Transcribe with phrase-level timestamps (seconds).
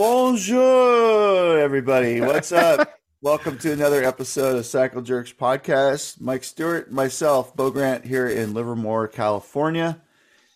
[0.00, 2.20] Bonjour, everybody.
[2.22, 2.98] What's up?
[3.20, 6.22] Welcome to another episode of Cycle Jerks podcast.
[6.22, 10.00] Mike Stewart, myself, Beau Grant here in Livermore, California,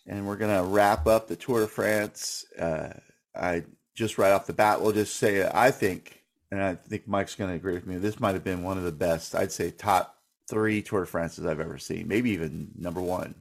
[0.07, 2.46] and we're gonna wrap up the Tour de France.
[2.58, 2.94] Uh,
[3.34, 7.34] I just right off the bat, we'll just say I think, and I think Mike's
[7.34, 7.98] gonna agree with me.
[7.98, 9.34] This might have been one of the best.
[9.34, 13.34] I'd say top three Tour de France's I've ever seen, maybe even number one.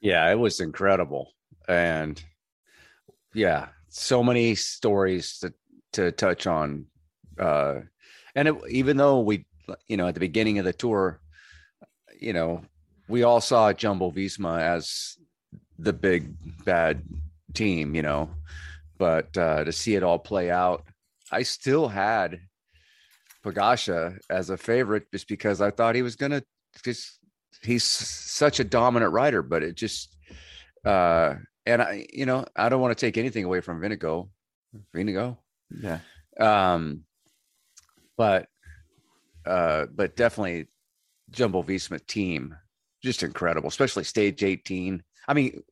[0.00, 1.34] Yeah, it was incredible,
[1.68, 2.18] and
[3.34, 5.52] yeah, so many stories to
[5.92, 6.86] to touch on.
[7.38, 7.80] Uh,
[8.34, 9.44] and it, even though we,
[9.86, 11.20] you know, at the beginning of the tour,
[12.18, 12.62] you know,
[13.08, 15.18] we all saw Jumbo Visma as
[15.78, 16.34] the big
[16.64, 17.02] bad
[17.52, 18.30] team, you know,
[18.96, 20.84] but uh, to see it all play out,
[21.30, 22.40] I still had
[23.44, 26.42] Pogačar as a favorite just because I thought he was going to
[26.82, 27.18] just
[27.62, 30.16] he's such a dominant rider, but it just
[30.84, 31.34] uh
[31.66, 34.28] and I, you know, I don't want to take anything away from Vinigo,
[34.94, 35.38] Vinigo,
[35.70, 36.00] Yeah.
[36.40, 37.04] um,
[38.16, 38.48] but,
[39.46, 40.68] uh, but definitely
[41.30, 42.56] Jumbo Visma team,
[43.02, 45.02] just incredible, especially stage 18.
[45.28, 45.62] I mean,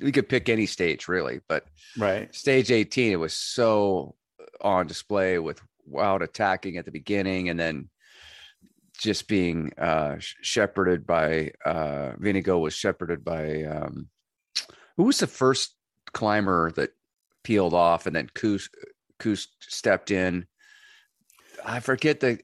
[0.00, 1.66] we could pick any stage really, but
[1.98, 2.34] Right.
[2.34, 4.14] stage 18, it was so
[4.60, 7.88] on display with wild attacking at the beginning and then
[8.96, 14.08] just being uh shepherded by uh Vinigo was shepherded by um
[14.96, 15.74] who was the first
[16.12, 16.90] climber that
[17.44, 18.68] peeled off and then Kuss
[19.60, 20.46] stepped in
[21.64, 22.40] I forget the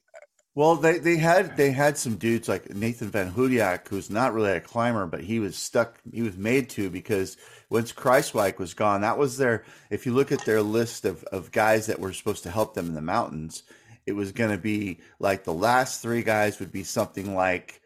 [0.55, 4.51] Well, they, they had they had some dudes like Nathan Van Hooydonck, who's not really
[4.51, 5.99] a climber, but he was stuck.
[6.11, 7.37] He was made to because
[7.69, 9.63] once Kruijswijk was gone, that was their.
[9.89, 12.87] If you look at their list of of guys that were supposed to help them
[12.87, 13.63] in the mountains,
[14.05, 17.81] it was going to be like the last three guys would be something like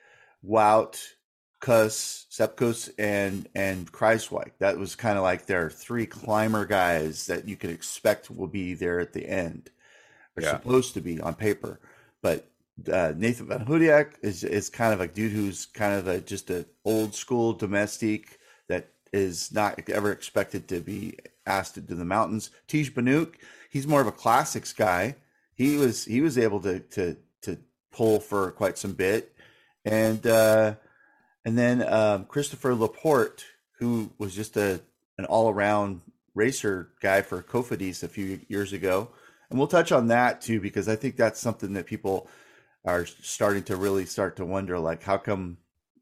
[0.46, 1.02] Wout,
[1.64, 4.52] Kuss, Sepkus, and and Kruijswijk.
[4.60, 8.74] That was kind of like their three climber guys that you could expect will be
[8.74, 9.70] there at the end.
[10.36, 10.58] They're Yeah.
[10.58, 11.80] supposed to be on paper,
[12.22, 12.50] but
[12.92, 16.50] uh, Nathan Van Hooydonck is is kind of a dude who's kind of a just
[16.50, 22.04] an old school domestique that is not ever expected to be asked to do the
[22.04, 22.50] mountains.
[22.68, 23.36] Tiesj Benoot,
[23.70, 25.16] he's more of a classics guy.
[25.56, 27.58] He was he was able to to to
[27.94, 29.34] pull for quite some bit,
[29.86, 30.76] and uh,
[31.46, 33.46] and then um, Christopher Laporte,
[33.80, 34.82] who was just a
[35.18, 36.02] an all around
[36.34, 39.10] racer guy for Cofidis a few years ago,
[39.50, 42.28] and we'll touch on that too because I think that's something that people
[42.86, 45.58] are starting to really start to wonder like how come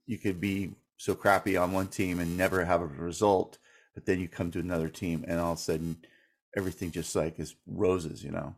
[0.06, 3.58] you could be so crappy on one team and never have a result
[3.94, 5.98] but then you come to another team and all of a sudden
[6.58, 8.56] everything just like is roses you know?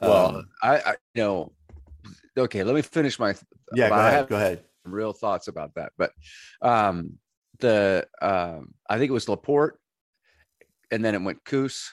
[0.00, 1.52] Well Um, I I you know
[2.36, 3.34] okay let me finish my
[3.74, 6.12] yeah go ahead have go ahead real thoughts about that but
[6.62, 7.18] um
[7.60, 9.78] the um I think it was Laporte
[10.90, 11.92] and then it went Kuss,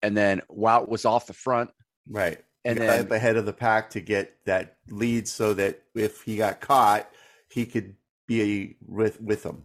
[0.00, 1.70] and then Wout was off the front
[2.08, 6.22] right and then up ahead of the pack to get that lead so that if
[6.22, 7.10] he got caught
[7.48, 7.94] he could
[8.26, 9.64] be with with them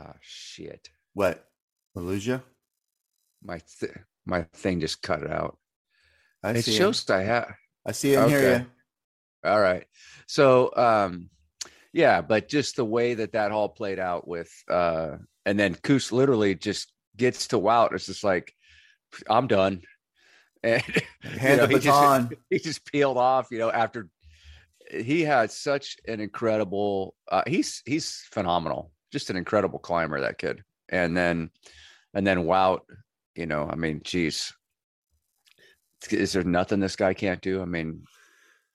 [0.00, 1.48] oh shit what
[1.96, 2.42] Malusia?
[3.42, 3.92] my th-
[4.24, 5.58] my thing just cut out
[6.42, 6.78] I it see him.
[6.78, 7.54] shows I have
[7.86, 8.58] I see hear Okay.
[8.60, 8.66] you.
[9.44, 9.84] All right.
[10.26, 11.30] So um
[11.92, 15.16] yeah, but just the way that that all played out with uh
[15.46, 17.92] and then Kuss literally just gets to Wout.
[17.94, 18.52] It's just like
[19.28, 19.82] I'm done.
[20.64, 20.82] And
[21.22, 22.30] you Hand know, the he just- baton.
[22.50, 24.08] he just peeled off, you know, after
[24.90, 28.90] he had such an incredible uh he's he's phenomenal.
[29.12, 30.62] Just an incredible climber that kid.
[30.88, 31.50] And then
[32.12, 32.80] and then Wout,
[33.36, 34.52] you know, I mean, geez.
[36.10, 37.60] Is there nothing this guy can't do?
[37.62, 38.02] I mean,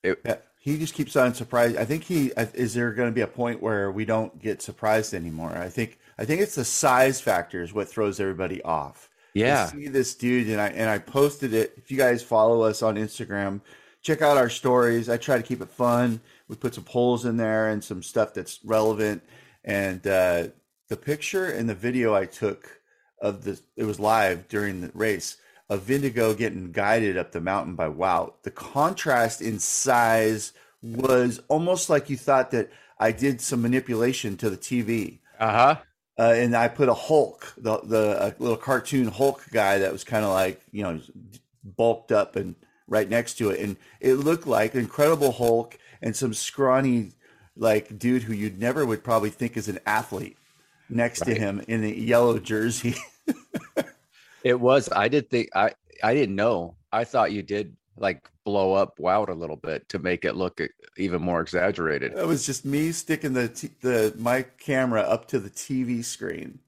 [0.03, 1.75] it, Yeah, he just keeps on surprised.
[1.75, 5.13] I think he is there going to be a point where we don't get surprised
[5.13, 5.51] anymore.
[5.57, 9.09] I think I think it's the size factor is what throws everybody off.
[9.35, 9.65] I yeah.
[9.65, 11.73] see this dude and I and I posted it.
[11.75, 13.59] If you guys follow us on Instagram,
[14.01, 15.09] check out our stories.
[15.09, 16.21] I try to keep it fun.
[16.47, 19.21] We put some polls in there and some stuff that's relevant.
[19.65, 20.47] And uh,
[20.87, 22.79] the picture and the video I took
[23.21, 25.35] of the it was live during the race
[25.69, 28.33] of Vindigo getting guided up the mountain by Wout.
[28.43, 32.69] The contrast in size was almost like you thought that
[32.99, 35.77] I did some manipulation to the TV Uh-huh.
[36.19, 40.03] uh, and I put a Hulk, the the a little cartoon Hulk guy that was
[40.03, 40.99] kind of like you know
[41.63, 42.55] bulked up and
[42.87, 47.11] right next to it, and it looked like Incredible Hulk and some scrawny
[47.55, 50.37] like dude who you'd never would probably think is an athlete
[50.89, 52.95] next to him in a yellow jersey.
[54.43, 54.89] It was.
[54.91, 55.71] I did think I
[56.03, 56.75] I didn't know.
[56.91, 60.61] I thought you did like blow up Wout a little bit to make it look
[60.97, 62.13] even more exaggerated.
[62.13, 66.59] It was just me sticking the t- the my camera up to the TV screen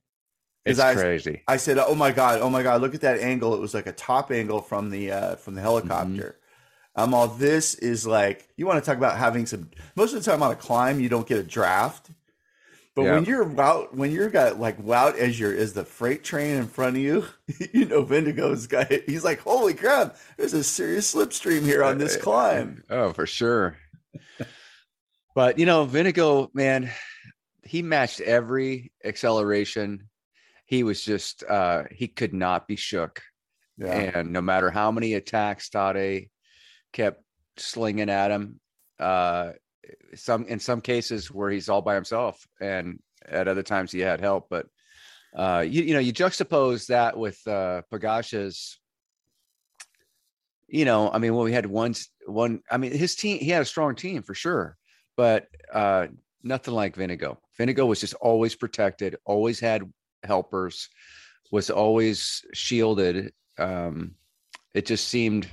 [0.66, 1.44] It's I, crazy.
[1.48, 3.54] I said, "Oh my god, oh my god, look at that angle!
[3.54, 6.42] It was like a top angle from the uh, from the helicopter." Mm-hmm.
[6.98, 9.70] I'm all this is like you want to talk about having some.
[9.96, 12.10] Most of the time on a climb, you don't get a draft,
[12.96, 13.14] but Yeah.
[13.16, 16.68] when you're out, when you're got like out as your as the freight train in
[16.68, 17.26] front of you,
[17.74, 19.02] you know Vindigo's guy.
[19.06, 20.18] He's like, "Holy crap!
[20.38, 23.78] There's a serious slipstream here on this climb." Oh, for sure.
[25.36, 26.90] but you know, Vinigo, man,
[27.64, 30.10] he matched every acceleration.
[30.66, 33.22] He was just uh he could not be shook.
[33.78, 36.30] Yeah, And no matter how many attacks Tade
[36.94, 37.22] kept
[37.58, 38.60] slinging at him,
[39.00, 39.52] uh
[40.16, 44.20] some in some cases where he's all by himself and at other times he had
[44.20, 44.48] help.
[44.50, 44.68] But
[45.36, 48.80] uh you, you know, you juxtapose that with uh Pogacar's
[50.68, 51.94] you know, I mean, well, we had one,
[52.26, 52.62] one.
[52.70, 54.78] I mean, his team, he had a strong team for sure,
[55.16, 56.08] but uh,
[56.44, 57.38] nothing like Vinigo.
[57.58, 59.84] Vinigo was just always protected, always had
[60.24, 60.90] helpers,
[61.52, 63.34] was always shielded.
[63.58, 64.16] Um,
[64.74, 65.48] it just seemed,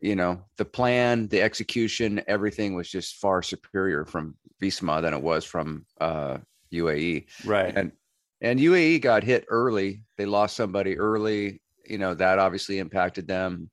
[0.00, 5.22] you know, the plan, the execution, everything was just far superior from Visma than it
[5.22, 6.38] was from uh,
[6.72, 7.76] UAE right.
[7.76, 7.92] and
[8.40, 10.02] and UAE got hit early.
[10.16, 11.60] They lost somebody early.
[11.86, 13.70] You know that obviously impacted them,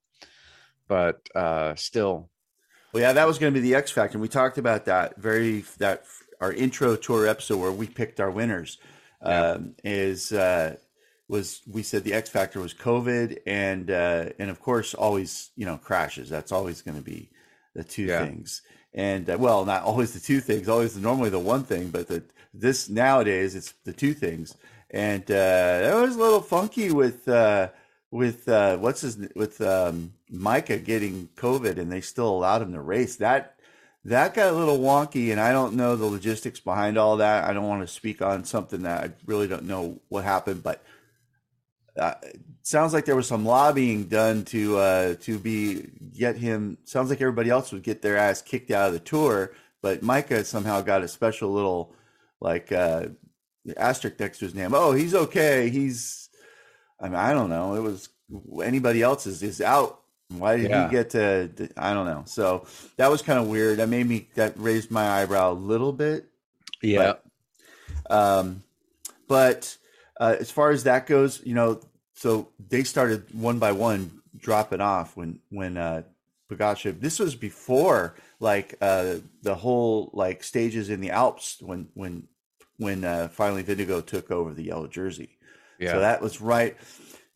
[0.87, 2.29] but uh, still,
[2.93, 4.15] Well, yeah, that was going to be the X factor.
[4.15, 6.03] And we talked about that very that
[6.41, 8.77] our intro tour episode where we picked our winners.
[9.25, 9.51] Yeah.
[9.53, 10.75] Um, is uh,
[11.27, 15.65] was we said the X factor was COVID and uh, and of course always you
[15.65, 16.29] know crashes.
[16.29, 17.29] That's always going to be
[17.75, 18.25] the two Yeah.
[18.25, 18.61] things.
[18.93, 20.69] And uh, well, not always the two things.
[20.69, 24.55] Always the, normally the one thing, but the this nowadays it's the two things.
[24.89, 27.27] And uh, that was a little funky with.
[27.27, 27.69] Uh,
[28.09, 32.81] with uh, what's his with um, Micah getting COVID and they still allowed him to
[32.81, 33.17] race.
[33.17, 33.57] That
[34.05, 37.43] that got a little wonky, and I don't know the logistics behind all that.
[37.43, 40.81] I don't want to speak on something that I really don't know what happened, but
[41.97, 42.13] uh,
[42.63, 46.77] sounds like there was some lobbying done to uh, to be get him.
[46.83, 50.43] Sounds like everybody else would get their ass kicked out of the tour, but Micah
[50.45, 51.93] somehow got a special little
[52.39, 53.07] like uh,
[53.77, 54.73] asterisk next to his name.
[54.73, 55.69] Oh, he's okay.
[55.69, 56.29] He's
[56.99, 57.75] I mean, I don't know.
[57.75, 58.09] It was
[58.63, 60.01] anybody else is is out.
[60.29, 60.85] Why did Yeah.
[60.87, 61.69] he get to?
[61.77, 62.23] I don't know.
[62.25, 62.65] So
[62.97, 63.77] that was kind of weird.
[63.79, 66.25] That made me that raised my eyebrow a little bit.
[66.81, 67.13] yeah,
[68.09, 68.63] Um,
[69.27, 69.77] but
[70.19, 71.79] uh, as far as that goes, you know,
[72.13, 76.03] so they started one by one dropping off when when uh,
[76.49, 76.99] Pogacar.
[76.99, 82.27] This was before like uh, the whole like stages in the Alps when when
[82.77, 85.37] when uh, finally Vindigo took over the yellow jersey.
[85.79, 86.77] yeah, So that was right,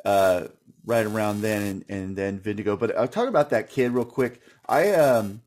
[0.06, 0.48] uh,
[0.86, 2.78] right around then, and, and then Vindigo.
[2.78, 4.42] But I'll talk about that kid real quick.
[4.68, 5.42] I, um,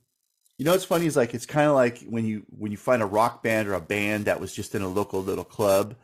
[0.58, 3.02] you know, what's funny is like it's kind of like when you when you find
[3.02, 5.94] a rock band or a band that was just in a local little club,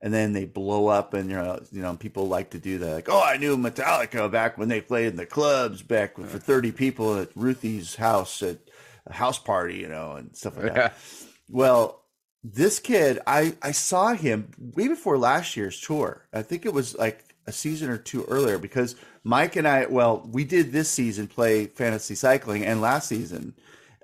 [0.00, 2.94] and then they blow up, and you know, you know, people like to do that.
[2.94, 6.72] Like, oh, I knew Metallica back when they played in the clubs back for thirty
[6.72, 8.58] people at Ruthie's house at
[9.06, 10.96] a house party, you know, and stuff like that.
[11.50, 12.04] Well,
[12.44, 16.26] this kid, I I saw him way before last year's tour.
[16.30, 20.28] I think it was like a season or two earlier because Mike and I, well,
[20.30, 23.54] we did this season play fantasy cycling, and last season,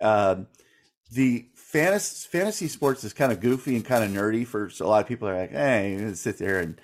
[0.01, 0.47] um,
[1.13, 4.89] the fantasy fantasy sports is kind of goofy and kind of nerdy for so a
[4.89, 6.81] lot of people are like, hey, sit there and,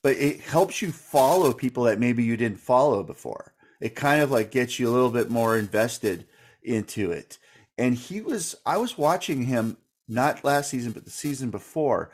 [0.00, 3.52] but it helps you follow people that maybe you didn't follow before.
[3.80, 6.24] It kind of like gets you a little bit more invested
[6.62, 7.38] into it.
[7.76, 12.12] And he was, I was watching him not last season, but the season before,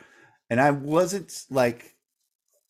[0.49, 1.93] and I wasn't like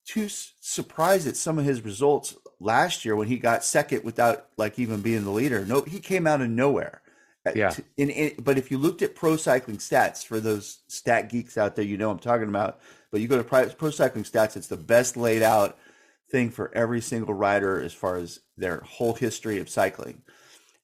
[0.05, 4.77] too surprised at some of his results last year when he got second without like
[4.79, 5.65] even being the leader.
[5.65, 7.01] No, he came out of nowhere.
[7.45, 7.69] Uh, Yeah.
[7.69, 11.57] t- In, in, but if you looked at pro cycling stats for those stat geeks
[11.57, 12.79] out there, you know I'm talking about.
[13.11, 15.77] But you go to pro, pro cycling stats, it's the best laid out
[16.31, 20.21] thing for every single rider as far as their whole history of cycling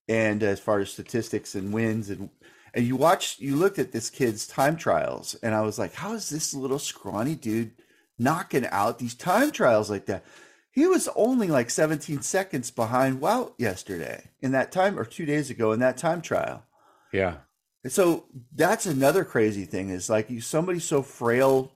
[0.07, 2.29] and as far as statistics and wins and
[2.73, 6.13] and you watch you looked at this kid's time trials and i was like how
[6.13, 7.71] is this little scrawny dude
[8.19, 10.23] knocking out these time trials like that
[10.71, 15.49] he was only like 17 seconds behind Wout yesterday in that time or two days
[15.49, 16.63] ago in that time trial.
[17.11, 17.37] Yeah,
[17.83, 18.25] and so
[18.55, 21.73] that's another crazy thing is like you somebody so frail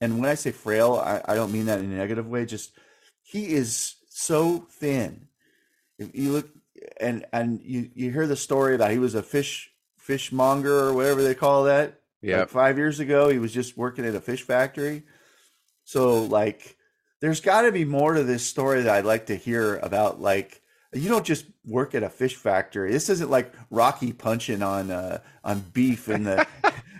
[0.00, 2.72] and when i say frail I, I don't mean that in a negative way just
[3.22, 5.28] he is so thin.
[5.98, 6.48] If you look
[7.00, 11.22] and and you you hear the story about he was a fish fishmonger or whatever
[11.22, 12.40] they call that yeah.
[12.40, 15.04] like five years ago he was just working at a fish factory.
[15.84, 16.76] So like
[17.22, 20.60] there's got to be more to this story that i'd like to hear about like
[20.92, 25.18] you don't just work at a fish factory this isn't like rocky punching on uh
[25.42, 26.46] on beef in the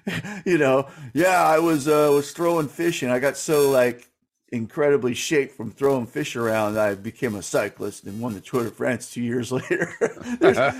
[0.46, 4.08] you know yeah i was uh was throwing fish and i got so like
[4.52, 6.78] incredibly shaped from throwing fish around.
[6.78, 9.88] I became a cyclist and won the Tour de France two years later.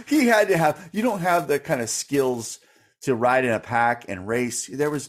[0.06, 0.90] he had to have.
[0.92, 2.60] You don't have the kind of skills
[3.00, 4.66] to ride in a pack and race.
[4.66, 5.08] There was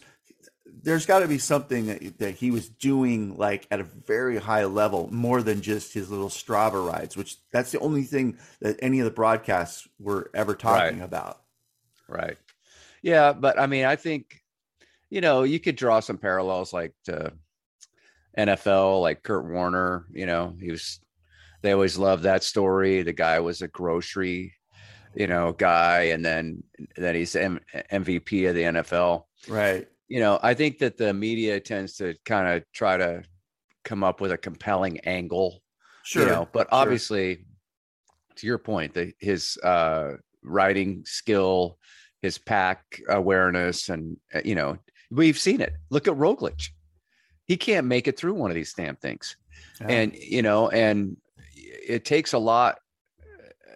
[0.82, 4.66] there's got to be something that, that, he was doing like at a very high
[4.66, 9.00] level more than just his little strava rides which that's the only thing that any
[9.00, 11.06] of the broadcasts were ever talking right.
[11.06, 11.42] about.
[12.08, 12.38] Right.
[13.02, 14.42] Yeah but i mean i think
[15.10, 17.34] you know you could draw some parallels like to
[18.38, 21.00] nfl like kurt warner you know he was
[21.64, 23.04] they always loved that story.
[23.04, 24.54] The guy was a grocery
[25.16, 26.64] you know guy and then
[26.96, 27.60] then he's M-
[27.92, 32.48] mvp of the nfl right you know, I think that the media tends to kind
[32.48, 33.24] of try to
[33.84, 35.64] come up with a compelling angle.
[36.04, 36.22] Sure.
[36.22, 36.80] You know, but sure.
[36.80, 37.48] obviously,
[38.36, 41.80] to your point, that his uh, writing skill,
[42.22, 44.78] his pack awareness, and uh, you know,
[45.10, 45.74] we've seen it.
[45.90, 46.70] Look at Roglic;
[47.46, 49.36] he can't make it through one of these damn things,
[49.82, 49.88] yeah.
[49.88, 51.18] and you know, and
[51.56, 52.78] it takes a lot.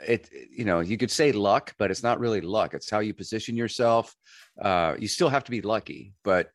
[0.05, 2.73] It you know, you could say luck, but it's not really luck.
[2.73, 4.15] It's how you position yourself
[4.61, 6.51] uh, you still have to be lucky, but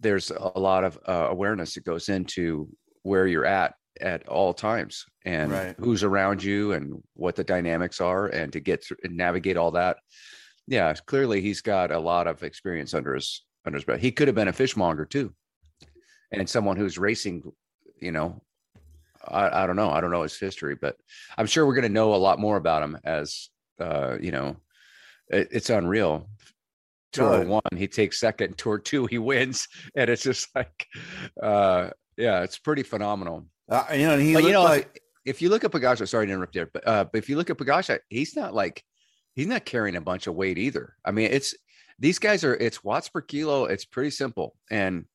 [0.00, 2.68] there's a lot of uh, awareness that goes into
[3.02, 5.76] where you're at at all times and right.
[5.78, 9.70] who's around you and what the dynamics are and to get through and navigate all
[9.70, 9.98] that.
[10.66, 14.00] Yeah, clearly he's got a lot of experience under his under his belt.
[14.00, 15.32] He could have been a fishmonger too,
[16.32, 17.52] and someone who's racing.
[18.00, 18.42] You know,
[19.28, 19.90] I, I don't know.
[19.90, 20.96] I don't know his history, but
[21.36, 23.48] I'm sure we're going to know a lot more about him as
[23.80, 24.56] uh, you know.
[25.28, 26.28] It, it's unreal.
[27.14, 28.58] Tour one he takes second.
[28.58, 29.68] Tour two he wins.
[29.96, 30.86] And it's just like
[31.42, 33.46] uh yeah it's pretty phenomenal.
[33.68, 35.00] Uh, you know he but, you know like...
[35.24, 37.36] if, if, you look at Pogacar, sorry to interrupt there but uh but if you
[37.36, 38.82] look at Pogacar, he's not like
[39.34, 40.94] he's not carrying a bunch of weight either.
[41.04, 41.54] I mean it's
[41.98, 43.66] these guys are it's watts per kilo.
[43.66, 44.56] It's pretty simple.
[44.70, 45.06] And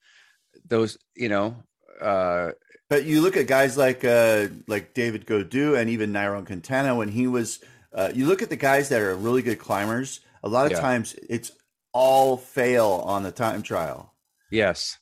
[0.65, 1.63] those you know
[2.01, 2.51] uh
[2.89, 7.09] but you look at guys like uh like david gaudu and even nairo quintana when
[7.09, 7.59] he was
[7.91, 10.79] uh, you look at the guys that are really good climbers a lot of yeah.
[10.79, 11.51] times it's
[11.93, 14.13] all fail on the time trial.
[14.51, 14.97] Yes.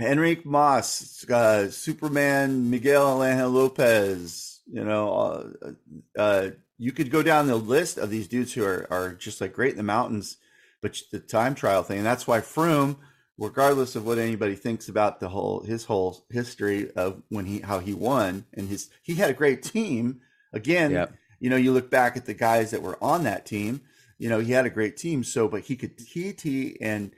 [0.00, 5.72] Enric Mas, uh, Superman, Miguel Angel Lopez, you know, uh,
[6.18, 9.54] uh, you could go down the list of these dudes who are, are just like
[9.54, 10.36] great in the mountains,
[10.82, 12.96] but the time trial thing, and that's why Froome,
[13.38, 17.78] regardless of what anybody thinks about the whole his whole history of when he how
[17.78, 20.20] he won and his he had a great team.
[20.52, 21.12] Again, yep.
[21.38, 23.82] you know, you look back at the guys that were on that team
[24.18, 25.24] you know, he had a great team.
[25.24, 27.12] So, but he could TT and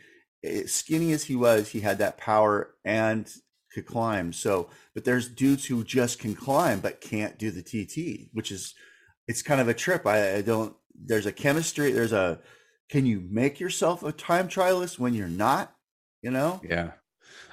[0.45, 3.31] eh, skinny as he was, he had that power and
[3.73, 4.33] could climb.
[4.33, 8.75] So, but there's dudes who just can climb but can't do the TT, which is
[9.27, 10.07] it's kind of a trip.
[10.07, 10.75] I, I don't.
[10.95, 11.93] There's a chemistry.
[11.93, 12.41] There's a.
[12.89, 15.75] Can you make yourself a time trialist when you're not?
[16.23, 16.61] You know.
[16.63, 16.93] Yeah,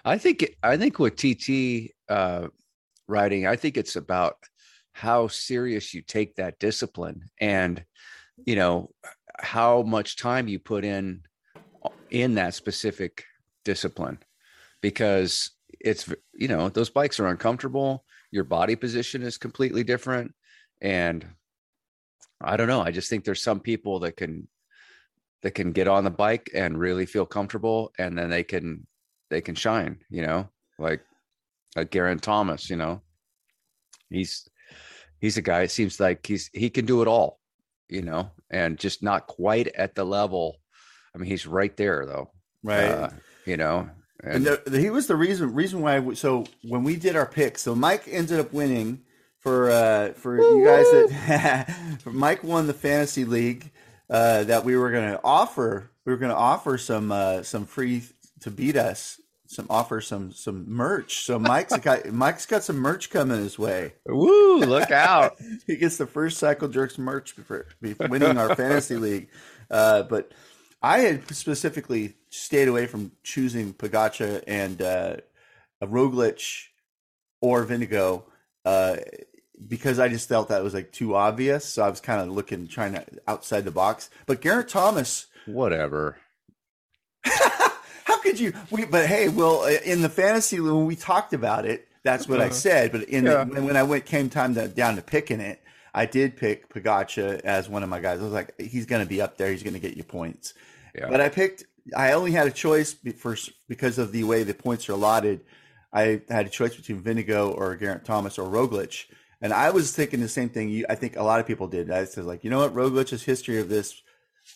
[0.04, 2.48] I think I think with TT uh,
[3.08, 4.38] riding, I think it's about
[4.94, 7.84] how serious you take that discipline and
[8.46, 8.90] you know
[9.40, 11.22] how much time you put in
[12.10, 13.26] in that specific
[13.66, 14.18] discipline
[14.82, 20.34] because it's you know those bikes are uncomfortable your body position is completely different
[20.82, 21.28] and
[22.42, 24.48] i don't know i just think there's some people that can
[25.46, 28.86] that can get on the bike and really feel comfortable and then they can
[29.30, 30.50] they can shine you know
[30.80, 31.02] like
[31.76, 33.02] like Geraint Thomas you know
[34.10, 34.50] he's
[35.20, 37.40] he's a guy it seems like he's he can do it all
[37.90, 40.58] you know, and just not quite at the level.
[41.14, 42.32] I mean, he's right there though,
[42.64, 42.90] right?
[42.90, 43.10] Uh,
[43.46, 43.90] you know,
[44.24, 46.00] and, and the, the, he was the reason reason why.
[46.00, 49.02] We, so when we did our picks, so Mike ended up winning
[49.40, 50.60] for uh for Woo-hoo!
[50.60, 50.86] you guys
[51.28, 53.72] that Mike won the fantasy league
[54.10, 55.90] uh that we were going to offer.
[56.06, 58.04] We were going to offer some uh some free
[58.42, 61.24] to beat us some offer some some merch.
[61.26, 63.94] So Mike's got Mike's got some merch coming his way.
[64.06, 64.60] Woo!
[64.60, 65.36] Look out!
[65.68, 69.30] he gets the first Cycle Jerks merch for winning our fantasy league.
[69.70, 70.32] Uh, but
[70.82, 75.18] I had specifically stayed away from choosing Pogacar and uh,
[75.82, 76.68] a Roglic
[77.42, 78.24] or Vingegaard
[78.66, 78.98] uh,
[79.68, 81.66] because I just felt that was like too obvious.
[81.66, 84.10] So I was kind of looking, trying to outside the box.
[84.26, 86.18] But Geraint Thomas, whatever
[88.06, 88.54] How could you?
[88.72, 92.50] We, but hey, well, in the fantasy when we talked about it, that's what uh-huh.
[92.50, 92.92] I said.
[92.92, 93.44] But in yeah.
[93.44, 95.62] the, when I went came time to, down to picking it,
[95.94, 98.20] I did pick Pogacar as one of my guys.
[98.20, 99.50] I was like, he's going to be up there.
[99.50, 100.54] He's going to get you points.
[100.94, 101.10] Yeah.
[101.10, 101.66] But I picked.
[101.96, 103.36] I only had a choice for
[103.68, 105.42] because of the way the points are allotted.
[105.92, 109.06] I had a choice between Vingegaard or Geraint Thomas or Roglic.
[109.46, 110.84] And I was thinking the same thing.
[110.90, 111.92] I think a lot of people did.
[111.92, 114.02] I said, like, you know what, Roglic's history of this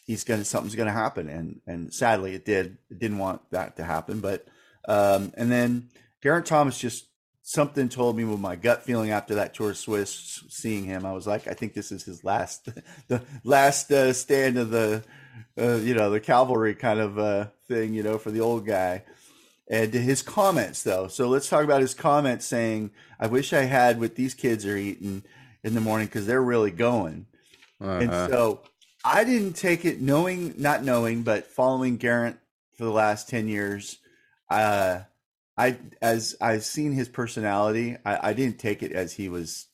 [0.06, 2.78] he's gonna something's gonna happen, and and sadly it did.
[2.90, 4.48] It didn't want that to happen, but
[4.88, 5.90] um, and then
[6.22, 7.06] Geraint Thomas just
[7.42, 11.14] something told me with my gut feeling after that tour of Swiss, seeing him, I
[11.14, 12.70] was like, I think this is his last,
[13.08, 15.04] the last uh, stand of the,
[15.60, 19.04] uh, you know, the cavalry kind of uh, thing, you know, for the old guy.
[19.70, 21.08] And his comments, though.
[21.08, 24.76] So let's talk about his comments saying, I wish I had what these kids are
[24.76, 25.24] eating
[25.64, 27.28] in the morning because they're really going.
[27.80, 27.92] Uh-huh.
[27.92, 28.62] And so
[29.06, 32.38] I didn't take it knowing, not knowing, but following Geraint
[32.78, 34.00] for the last 10 years.
[34.50, 35.02] Uh,
[35.56, 39.68] I, as I've seen his personality, I, I didn't take it as he was,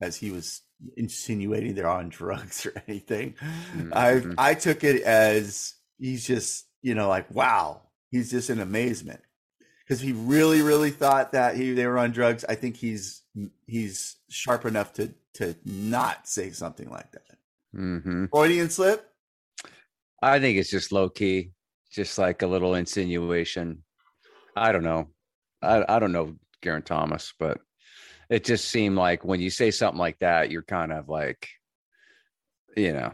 [0.00, 0.60] as he was
[0.96, 3.34] insinuating they're on drugs or anything.
[3.74, 3.92] Mm-hmm.
[4.38, 7.82] I, I took it as he's just, you know, like, wow,
[8.14, 9.20] he's just in amazement
[9.80, 12.44] because he really, really thought that he they were on drugs.
[12.48, 13.22] I think he's
[13.66, 17.36] he's sharp enough to to not say something like that.
[17.74, 18.26] Mm-hmm.
[18.26, 19.10] Freudian slip.
[20.22, 21.50] I think it's just low key,
[21.92, 23.82] just like a little insinuation.
[24.56, 25.08] I don't know.
[25.60, 27.58] I I don't know Geraint Thomas, but
[28.30, 31.48] it just seemed like when you say something like that, you're kind of like,
[32.76, 33.12] you know,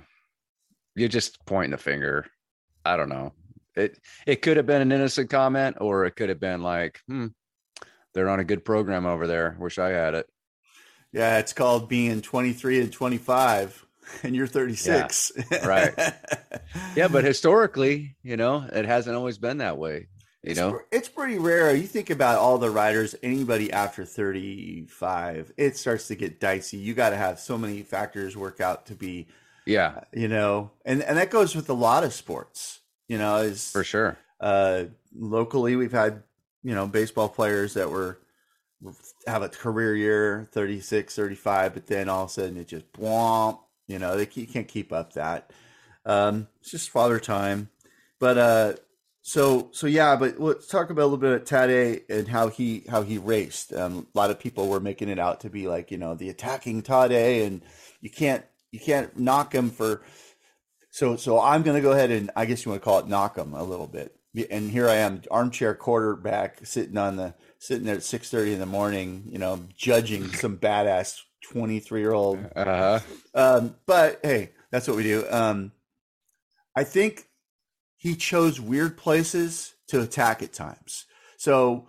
[0.95, 2.27] you're just pointing the finger.
[2.85, 3.33] I don't know
[3.81, 7.29] it it could have been an innocent comment or it could have been like hmm
[8.13, 9.57] they're on a good program over there.
[9.59, 10.27] Wish i had it.
[11.13, 13.87] Yeah it's called being 23 and 25
[14.23, 15.95] and you're 36 yeah, right.
[16.97, 20.09] Yeah but historically you know it hasn't always been that way
[20.43, 20.77] you know?
[20.77, 21.75] it's, it's pretty rare.
[21.75, 26.79] You think about all the riders anybody after 35 it starts to get dicey.
[26.79, 29.29] You got to have so many factors work out to be
[29.67, 30.01] yeah.
[30.13, 32.80] you know and and that goes with a lot of sports
[33.11, 34.17] you know, is for sure.
[34.39, 36.23] Uh, locally, we've had
[36.63, 38.21] you know baseball players that were
[39.27, 43.59] have a career year 36 35 but then all of a sudden it just womp
[43.87, 45.51] you know they can't keep up that.
[46.07, 47.69] Um it's just father time.
[48.19, 48.73] But uh
[49.23, 52.85] so so yeah but let's talk about a little bit of Tade and how he
[52.89, 53.73] how he raced.
[53.73, 56.29] Um, a lot of people were making it out to be like you know the
[56.29, 57.63] attacking Tade and
[58.01, 60.03] you can't you can't knock him for
[60.91, 63.09] so so I'm going to go ahead and I guess you want to call it
[63.09, 64.17] knock them a little bit.
[64.51, 68.61] And here I am, armchair quarterback, sitting on the sitting there at six thirty in
[68.61, 72.39] the morning, you know, judging some badass twenty three year old.
[72.55, 73.01] Uh-huh.
[73.35, 75.25] Um, but hey, that's what we do.
[75.31, 75.73] Um,
[76.77, 77.27] I think
[77.97, 81.07] he chose weird places to attack at times.
[81.37, 81.89] So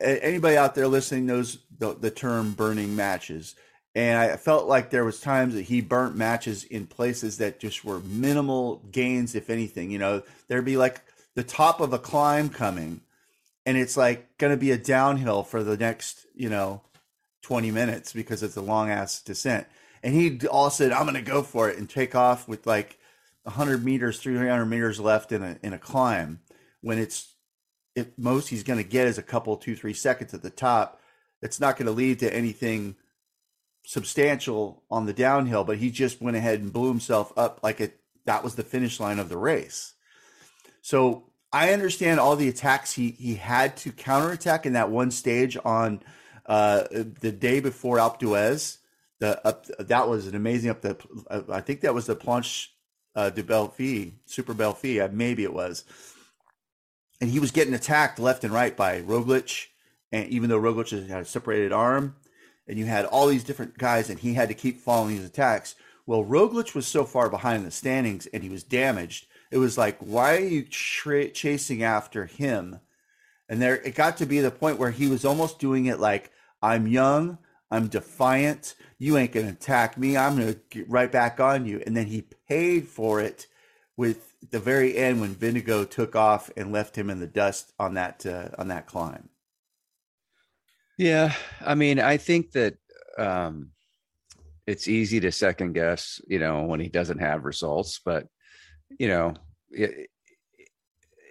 [0.00, 3.54] anybody out there listening knows the, the term burning matches
[3.94, 7.84] and I felt like there was times that he burnt matches in places that just
[7.84, 9.90] were minimal gains, if anything.
[9.90, 11.02] You know, there'd be like
[11.34, 13.00] the top of a climb coming,
[13.64, 16.82] and it's like going to be a downhill for the next, you know,
[17.42, 19.66] twenty minutes because it's a long ass descent.
[20.02, 22.98] And he all said, "I'm going to go for it and take off with like
[23.44, 26.40] 100 meters, 300 meters left in a in a climb."
[26.82, 27.34] When it's
[27.96, 31.00] at most he's going to get is a couple, two, three seconds at the top.
[31.42, 32.96] It's not going to lead to anything
[33.88, 37.98] substantial on the downhill, but he just went ahead and blew himself up like it
[38.26, 39.94] that was the finish line of the race.
[40.82, 45.56] So I understand all the attacks he he had to counterattack in that one stage
[45.64, 46.02] on
[46.44, 48.76] uh, the day before Alpe d'Huez.
[49.20, 50.98] The up that was an amazing up the
[51.30, 52.68] uh, I think that was the Planche
[53.16, 55.84] uh, de Belfi, Super Belfi, uh, maybe it was.
[57.22, 59.68] And he was getting attacked left and right by Roglic,
[60.12, 62.16] and even though Roglic had a separated arm,
[62.68, 65.74] and you had all these different guys, and he had to keep following these attacks.
[66.06, 69.26] Well, Roglic was so far behind in the standings, and he was damaged.
[69.50, 72.80] It was like, why are you tra- chasing after him?
[73.48, 76.30] And there, it got to be the point where he was almost doing it like,
[76.62, 77.38] I'm young,
[77.70, 78.74] I'm defiant.
[78.98, 80.16] You ain't gonna attack me.
[80.16, 81.82] I'm gonna get right back on you.
[81.86, 83.46] And then he paid for it
[83.96, 87.94] with the very end when Vingegaard took off and left him in the dust on
[87.94, 89.28] that uh, on that climb.
[90.98, 91.32] Yeah,
[91.64, 92.74] I mean, I think that
[93.16, 93.70] um,
[94.66, 98.26] it's easy to second guess, you know, when he doesn't have results, but
[98.98, 99.34] you know,
[99.70, 100.10] it,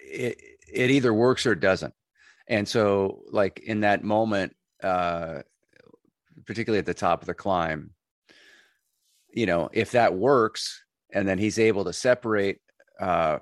[0.09, 0.37] it,
[0.73, 1.93] it either works or it doesn't.
[2.47, 5.41] And so, like in that moment, uh,
[6.45, 7.91] particularly at the top of the climb,
[9.33, 12.59] you know, if that works, and then he's able to separate
[13.01, 13.39] uh,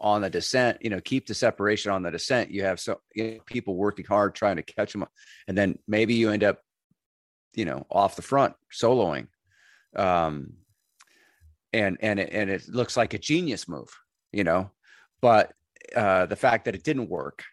[0.00, 2.50] on the descent, you know, keep the separation on the descent.
[2.50, 5.04] You have so you know, people working hard trying to catch them,
[5.46, 6.60] and then maybe you end up,
[7.54, 9.26] you know, off the front soloing,
[9.96, 10.54] um,
[11.72, 13.94] and and it, and it looks like a genius move,
[14.32, 14.70] you know,
[15.20, 15.52] but
[15.94, 17.44] uh, the fact that it didn't work,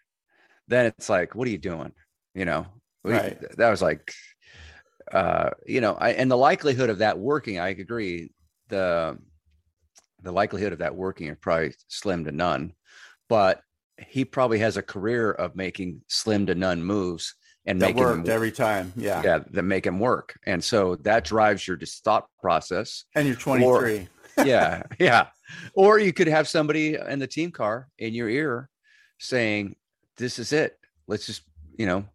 [0.67, 1.91] then it's like, what are you doing,
[2.33, 2.65] you know?
[3.03, 3.39] Right.
[3.57, 4.13] That was like,
[5.12, 8.31] uh, you know, I, and the likelihood of that working, I agree.
[8.69, 9.17] The
[10.21, 12.73] the likelihood of that working is probably slim to none.
[13.30, 13.62] But
[13.99, 18.30] he probably has a career of making slim to none moves and that him worked
[18.30, 18.93] every time.
[18.95, 19.21] Yeah.
[19.23, 23.36] yeah that make him work and so that drives your just thought process And you're
[23.36, 24.08] 23.
[24.45, 25.27] yeah yeah
[25.73, 28.69] or you could have somebody in the team car in your ear
[29.17, 29.75] saying
[30.17, 30.77] this is it
[31.08, 31.41] let's just
[31.77, 32.06] you know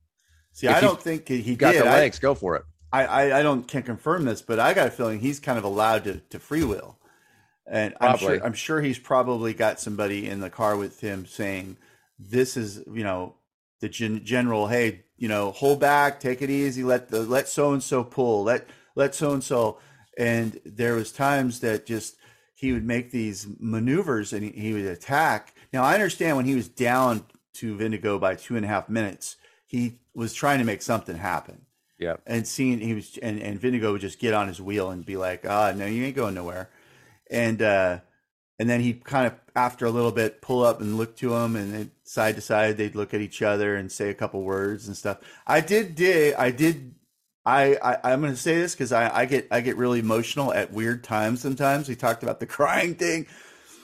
[0.52, 1.82] See, I don't think he got did.
[1.82, 2.62] the I- legs go for it
[2.92, 5.64] I, I, I don't can't confirm this, but I got a feeling he's kind of
[5.64, 6.96] allowed to, to freewheel.
[7.66, 11.76] And I'm sure I'm sure he's probably got somebody in the car with him saying,
[12.18, 13.36] "This is you know
[13.80, 14.68] the gen- general.
[14.68, 16.82] Hey, you know, hold back, take it easy.
[16.82, 18.44] Let the let so and so pull.
[18.44, 19.78] Let let so and so."
[20.18, 22.16] And there was times that just
[22.54, 25.54] he would make these maneuvers and he, he would attack.
[25.72, 29.36] Now I understand when he was down to Vindigo by two and a half minutes,
[29.66, 31.64] he was trying to make something happen
[32.02, 35.06] yeah and seeing he was and, and Vindigo would just get on his wheel and
[35.06, 36.68] be like, ah, no, you ain't going nowhere.
[37.32, 38.00] And uh
[38.58, 41.56] and then he'd kind of after a little bit pull up and look to him
[41.56, 44.86] and then side to side they'd look at each other and say a couple words
[44.86, 45.18] and stuff.
[45.46, 46.94] I did dig I did
[47.44, 50.72] I, I I'm gonna say this because I, I get I get really emotional at
[50.72, 51.88] weird times sometimes.
[51.88, 53.26] We talked about the crying thing.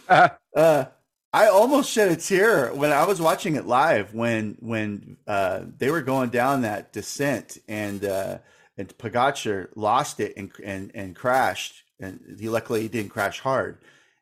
[0.57, 0.87] Uh
[1.33, 5.91] I almost shed a tear when I was watching it live when when uh, they
[5.91, 8.39] were going down that descent and uh,
[8.79, 13.79] and Pogacar lost it and and and crashed and he luckily he didn't crash hard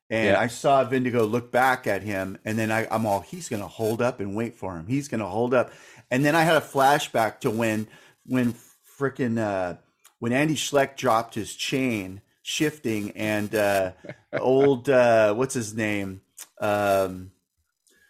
[0.09, 0.41] and Yeah.
[0.41, 4.01] I saw Vindigo look back at him and then I, I'm all he's gonna hold
[4.03, 5.73] up and wait for him he's gonna hold up
[6.11, 7.87] and then I had a flashback to when
[8.27, 8.55] when
[8.99, 9.77] freaking uh,
[10.21, 13.93] when Andy Schleck dropped his chain shifting and uh,
[14.39, 16.21] old uh, what's his name
[16.61, 17.31] um,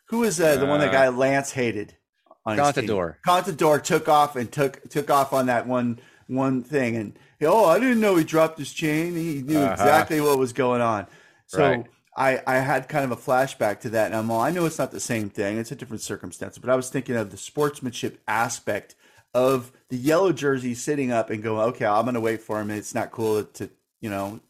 [0.08, 1.96] who was uh, the one that Uh, guy Lance hated
[2.44, 2.56] on?
[2.56, 3.16] Contador.
[3.26, 5.98] Contador took off and took took off on that one
[6.28, 9.72] one thing and oh I didn't know he dropped his chain he knew Uh-huh.
[9.72, 11.06] exactly what was going on
[11.46, 11.86] so Right.
[12.16, 14.78] I I had kind of a flashback to that and I'm all I know it's
[14.78, 18.20] not the same thing it's a different circumstance but I was thinking of the sportsmanship
[18.26, 18.94] aspect
[19.34, 22.94] of the yellow jersey sitting up and going okay I'm gonna wait for him it's
[22.94, 23.70] not cool to
[24.00, 24.40] you know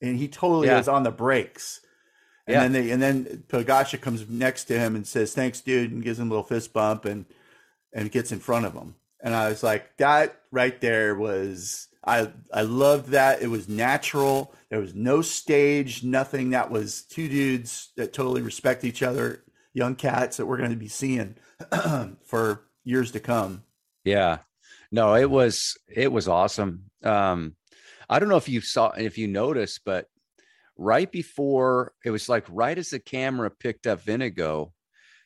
[0.00, 0.78] and he totally Yeah.
[0.78, 1.80] was on the brakes
[2.46, 2.62] and Yeah.
[2.62, 6.18] then they and then Pogacar comes next to him and says, "Thanks, dude," and gives
[6.18, 7.26] him a little fist bump and
[7.92, 8.96] and gets in front of him.
[9.22, 13.40] And I was like, that right there was I I loved that.
[13.40, 14.52] It was natural.
[14.68, 16.50] There was no stage, nothing.
[16.50, 20.76] That was two dudes that totally respect each other, young cats that we're going to
[20.76, 21.36] be seeing
[22.24, 23.62] for years to come.
[24.04, 24.38] Yeah.
[24.90, 26.90] No, it was it was awesome.
[27.04, 27.54] Um
[28.08, 30.06] I don't know if you saw if you noticed, but
[30.76, 34.72] right before it was like right as the camera picked up Vinigo,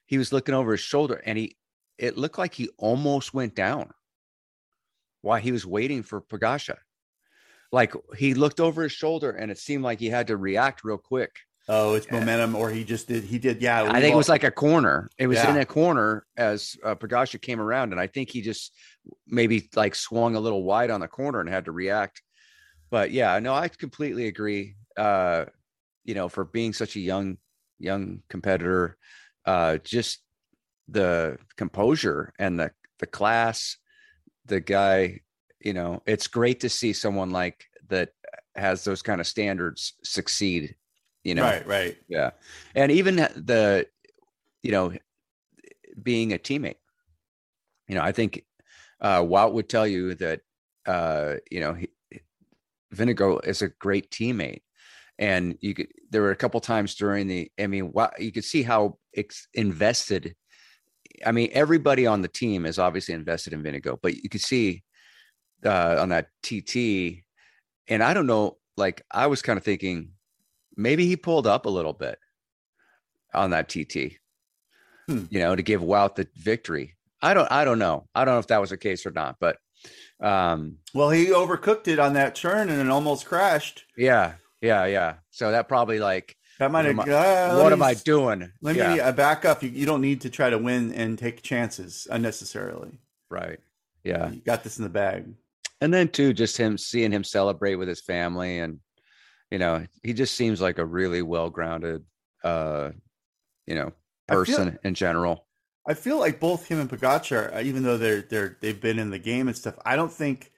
[0.05, 1.57] he was looking over his shoulder and he
[1.97, 3.91] it looked like he almost went down
[5.25, 6.77] while he was waiting for Pogacar.
[7.73, 10.99] Like he looked over his shoulder and it seemed like he had to react real
[10.99, 11.31] quick.
[11.67, 13.25] Oh, it's momentum, or he just did.
[13.25, 13.63] He did.
[13.63, 15.09] Yeah, I think it was like a corner.
[15.17, 15.51] It was Yeah.
[15.51, 18.75] in a corner as uh, Pogacar came around, and I think he just
[19.27, 22.21] maybe like swung a little wide on the corner and had to react.
[22.91, 24.77] But yeah, no, I completely agree.
[24.95, 25.47] Uh,
[26.05, 27.39] you know, for being such a young
[27.79, 28.99] young competitor,
[29.47, 30.21] uh, just
[30.87, 33.79] the composure and the the class,
[34.47, 35.21] the guy.
[35.61, 38.11] You know, it's great to see someone like that
[38.55, 40.77] has those kind of standards succeed.
[41.23, 41.97] You know, right, right.
[42.07, 42.33] yeah.
[42.75, 43.87] And even the,
[44.63, 44.93] you know,
[46.03, 46.77] being a teammate,
[47.89, 48.45] you know, I think
[49.01, 50.41] uh, Wout would tell you that,
[50.85, 51.89] uh, you know, he,
[52.93, 54.61] Vinegar is a great teammate.
[55.19, 58.45] And you could, there were a couple times during the, I mean, wow, you could
[58.45, 60.35] see how it's invested.
[61.25, 64.83] I mean, everybody on the team is obviously invested in Vinigo, but you can see
[65.65, 67.23] uh, on that TT,
[67.89, 70.11] and I don't know, like I was kind of thinking
[70.77, 72.19] maybe he pulled up a little bit
[73.33, 74.19] on that TT,
[75.09, 75.25] Hmm.
[75.31, 76.97] you know, to give Wout the victory.
[77.21, 78.07] I don't, I don't know.
[78.15, 79.57] I don't know if that was the case or not, but
[80.21, 83.85] um, Well, he overcooked it on that turn and it almost crashed.
[83.97, 85.15] yeah, yeah, yeah.
[85.31, 86.97] So that probably like, That might have.
[86.97, 88.51] What Uh, what let am I doing?
[88.63, 89.63] Let yeah, me uh, back up.
[89.63, 92.99] You, you don't need to try to win and take chances unnecessarily.
[93.31, 93.59] right.
[94.05, 94.29] Yeah.
[94.31, 95.25] You got this in the bag.
[95.81, 98.79] and then too just him seeing him celebrate with his family and
[99.51, 102.05] you know he just seems like a really well-grounded
[102.45, 102.91] uh
[103.67, 103.93] you know
[104.29, 105.47] I feel- person in general
[105.89, 109.11] I feel like both him and Pogacar, uh, even though they're they're they've been in
[109.11, 110.51] the game and stuff, I don't think.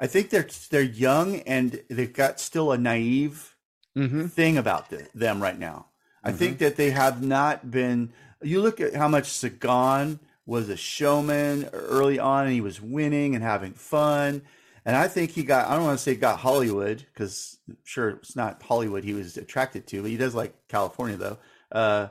[0.00, 3.49] I think they're they're young and they've got still a naive
[3.96, 4.26] mm-hmm.
[4.26, 5.86] thing about the, them right now.
[6.22, 6.36] I Mhm.
[6.36, 8.12] think that they have not been.
[8.42, 13.34] You look at how much Sagan was a showman early on, and he was winning
[13.34, 14.42] and having fun.
[14.84, 15.68] And I think he got.
[15.68, 19.86] I don't want to say got Hollywood because sure it's not Hollywood he was attracted
[19.88, 21.38] to, but he does like California though.
[21.70, 22.08] Uh,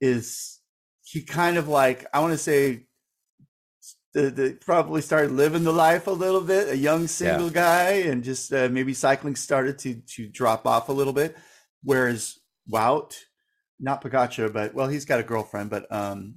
[0.00, 0.58] is
[1.04, 2.86] he kind of like I want to say
[4.14, 7.52] the, the probably started living the life a little bit, a young single yeah.
[7.52, 11.36] guy, and just uh, maybe cycling started to to drop off a little bit.
[11.82, 12.38] Whereas
[12.70, 13.16] Wout,
[13.80, 16.36] not Pogacar, but well, he's got a girlfriend, but um,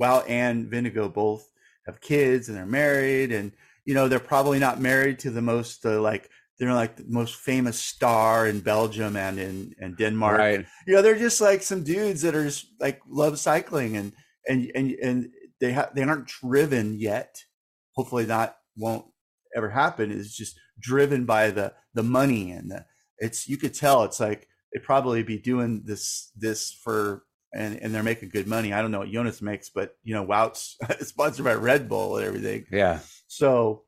[0.00, 1.48] Wout and Vingegaard both
[1.86, 3.52] have kids and they're married, and
[3.84, 7.36] you know they're probably not married to the most uh, like they're like the most
[7.36, 10.38] famous star in Belgium and in and Denmark.
[10.38, 10.66] Right.
[10.86, 14.12] You know, they're just like some dudes that are just like love cycling and
[14.48, 17.44] and and and they have they aren't driven yet.
[17.92, 19.06] Hopefully, that won't
[19.54, 20.10] ever happen.
[20.10, 22.84] Is just driven by the the money and the
[23.18, 27.94] it's you could tell it's like they probably be doing this this for and and
[27.94, 28.72] they're making good money.
[28.72, 32.26] I don't know what Jonas makes, but you know, Wout's sponsored by Red Bull and
[32.26, 32.66] everything.
[32.70, 33.00] Yeah.
[33.26, 33.84] So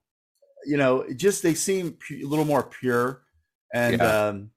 [0.67, 3.23] you know, just they seem a little more pure,
[3.73, 4.29] and yeah.
[4.29, 4.51] um,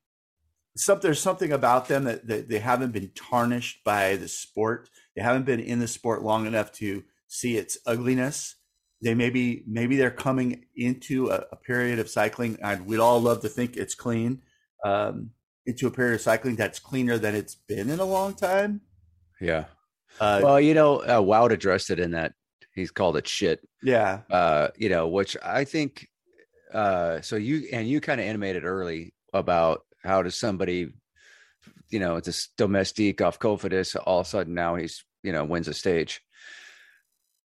[0.75, 4.89] some, there's something about them that, that they haven't been tarnished by the sport.
[5.15, 8.55] They haven't been in the sport long enough to see its ugliness.
[9.01, 12.57] They maybe maybe they're coming into a, a period of cycling.
[12.61, 14.41] and we'd all love to think it's clean.
[14.83, 15.31] Um,
[15.65, 18.81] into a period of cycling that's cleaner than it's been in a long time.
[19.39, 19.65] Yeah.
[20.19, 22.33] Uh, well, you know, uh, Wout addressed it in that
[22.75, 23.61] he's called it shit.
[23.81, 24.21] Yeah.
[24.29, 26.07] Uh, you know, which I think
[26.73, 30.91] uh so you and you kind of animated early about how does somebody
[31.93, 35.45] you know, it's a domestique off Cofidis, all of a sudden now he's, you know,
[35.45, 36.21] wins a stage.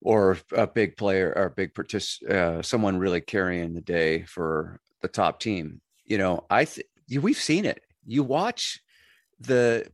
[0.04, 4.80] Or a big player or a big partic- uh, someone really carrying the day for
[5.00, 5.80] the top team.
[6.04, 6.88] You know, I th-
[7.20, 7.84] we've seen it.
[8.04, 8.80] You watch
[9.38, 9.86] the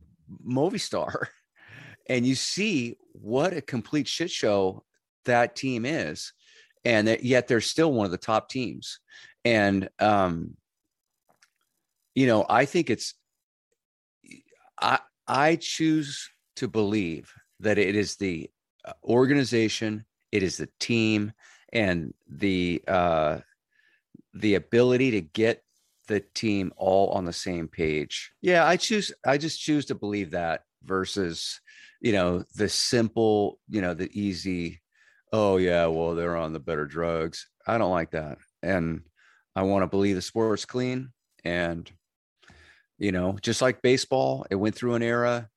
[0.43, 1.27] Movistar
[2.09, 4.83] and you see what a complete shit show
[5.25, 6.33] that team is
[6.83, 8.99] and that yet they're still one of the top teams
[9.45, 10.55] and um
[12.15, 13.13] you know i think it's
[15.27, 18.49] i choose to believe that it is the
[18.85, 21.31] uh, organization it is the team
[21.73, 23.39] and the uh
[24.33, 25.63] the ability to get
[26.07, 28.31] the team all on the same page.
[28.41, 31.59] Yeah i choose i just choose to believe that versus
[32.01, 34.81] you know the simple you know the easy
[35.31, 37.47] oh yeah well they're on the better drugs.
[37.67, 38.39] I don't like that.
[38.63, 39.03] And
[39.55, 41.11] i want to believe the sport's clean
[41.43, 41.89] and
[42.99, 45.49] you know just like baseball it went through an era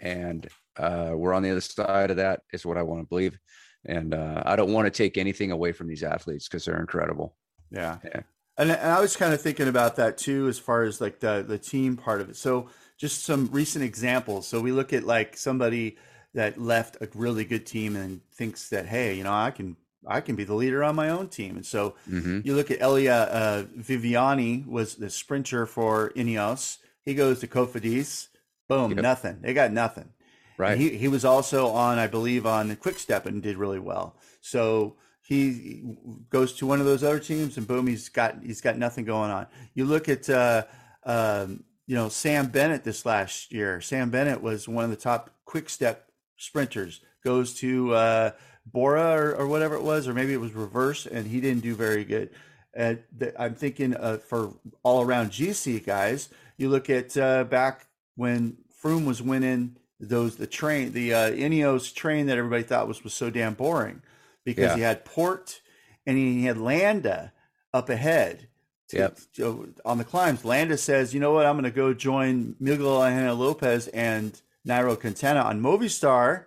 [0.00, 3.38] and uh, we're on the other side of that is what i want to believe.
[3.84, 7.36] And uh, i don't want to take anything away from these athletes because they're incredible.
[7.70, 8.22] Yeah, yeah.
[8.56, 11.44] And, and i was kind of thinking about that too as far as like the
[11.46, 12.36] the team part of it.
[12.36, 14.48] So just some recent examples.
[14.48, 15.96] So we look at like somebody
[16.34, 19.76] that left a really good team and thinks that hey, you know, I can
[20.08, 21.56] I can be the leader on my own team.
[21.56, 22.40] And so mm-hmm.
[22.44, 26.78] you look at Elia uh, Viviani was the sprinter for Ineos.
[27.04, 28.28] He goes to Cofidis.
[28.68, 29.02] Boom, yep.
[29.02, 29.38] nothing.
[29.40, 30.10] They got nothing.
[30.56, 30.76] Right.
[30.76, 34.16] he he was also on, I believe, on Quick Step and did really well.
[34.40, 35.84] So he
[36.30, 39.30] goes to one of those other teams and boom, he's got he's got nothing going
[39.30, 39.46] on.
[39.74, 40.64] You look at uh,
[41.04, 43.80] um, you know Sam Bennett this last year.
[43.80, 48.30] Sam Bennett was one of the top Quick Step sprinters goes to uh,
[48.72, 51.74] Bora or, or, whatever it was, or maybe it was reverse, and he didn't do
[51.74, 52.30] very good.
[52.76, 54.52] Uh, the, I'm thinking uh, for
[54.82, 60.46] all around GC guys, you look at uh, back when Froome was winning those the
[60.46, 64.02] train the uh, Ineos train that everybody thought was was so damn boring
[64.44, 64.76] because yeah.
[64.76, 65.60] he had Porte
[66.06, 67.32] and he had Landa
[67.72, 68.48] up ahead.
[68.90, 69.18] To, yep.
[69.34, 71.44] to, on the climbs, Landa says, "You know what?
[71.44, 76.44] I'm going to go join Miguel Angel Lopez and Nairo Quintana on Movistar.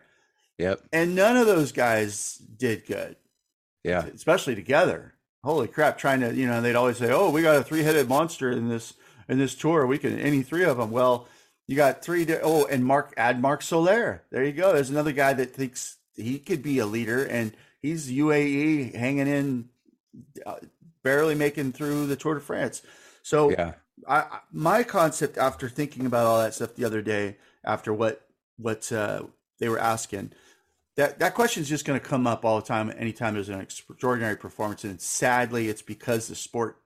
[0.58, 0.82] Yep.
[0.94, 3.16] And none of those guys did good.
[3.84, 4.06] Yeah.
[4.06, 5.14] Especially together.
[5.44, 5.98] Holy crap!
[5.98, 8.94] Trying to, you know, they'd always say, "Oh, we got a three-headed monster in this
[9.28, 9.88] in this tour.
[9.88, 11.28] We can any three of them." Well,
[11.68, 12.28] you got three.
[12.44, 14.24] oh, and Mark add Marc Soler.
[14.30, 14.72] There you go.
[14.72, 19.70] There's another guy that thinks he could be a leader, and he's UAE hanging in,
[20.46, 20.58] uh,
[21.04, 22.84] barely making through the Tour de France.
[23.24, 23.74] So, yeah.
[24.08, 28.92] I, my concept after thinking about all that stuff the other day after what what
[28.92, 29.24] uh,
[29.62, 30.34] they were asking.
[30.98, 32.92] That that question is just going to come up all the time.
[32.98, 36.78] Anytime there's an extraordinary performance, and sadly, it's because the sport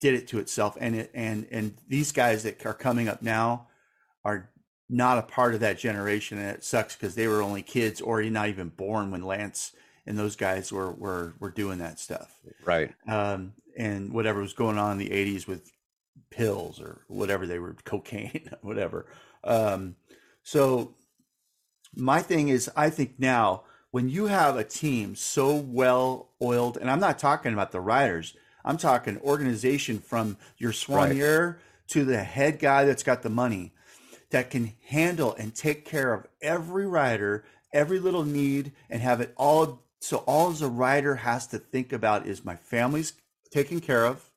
[0.00, 0.76] did it to itself.
[0.80, 3.66] And it and and these guys that are coming up now
[4.24, 4.50] are
[4.88, 8.22] not a part of that generation, and it sucks because they were only kids or
[8.22, 9.72] not even born when Lance
[10.06, 12.38] and those guys were were were doing that stuff.
[12.64, 12.94] Right.
[13.08, 15.72] Um, and whatever was going on in the '80s with
[16.30, 19.06] pills or whatever they were, cocaine, whatever.
[19.42, 19.96] Um,
[20.44, 20.94] so
[21.96, 26.90] my thing is, I think now when you have a team so well oiled, and
[26.90, 31.56] I'm not talking about the riders, I'm talking organization from your soigneur right.
[31.88, 33.72] to the head guy that's got the money
[34.30, 39.32] that can handle and take care of every rider, every little need, and have it
[39.36, 43.14] all so all as a rider has to think about is my family's
[43.50, 44.30] taken care of.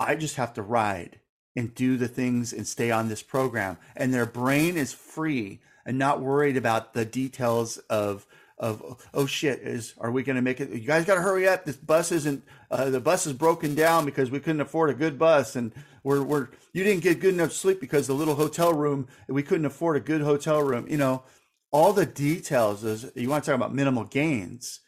[0.00, 1.20] I just have to ride
[1.54, 3.78] and do the things and stay on this program.
[3.94, 9.60] And their brain is free and not worried about the details of of oh shit
[9.60, 10.70] is are we going to make it?
[10.70, 11.64] You guys got to hurry up.
[11.64, 15.18] This bus isn't uh, the bus is broken down because we couldn't afford a good
[15.18, 19.08] bus and we're we're you didn't get good enough sleep because the little hotel room
[19.28, 21.22] we couldn't afford a good hotel room you know?
[21.72, 24.78] All the details is you want to talk about minimal gains.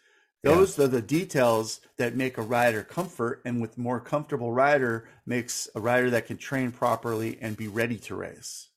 [0.44, 0.84] Those yeah.
[0.84, 5.80] are the details that make a rider comfort and with more comfortable rider makes a
[5.80, 8.68] rider that can train properly and be ready to race.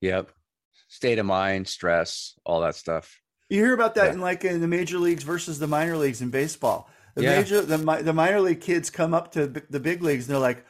[0.00, 0.32] Yep
[1.02, 4.12] state of mind stress all that stuff you hear about that yeah.
[4.12, 7.38] in like in the major leagues versus the minor leagues in baseball the yeah.
[7.38, 10.64] major the, the minor league kids come up to the big leagues and they're like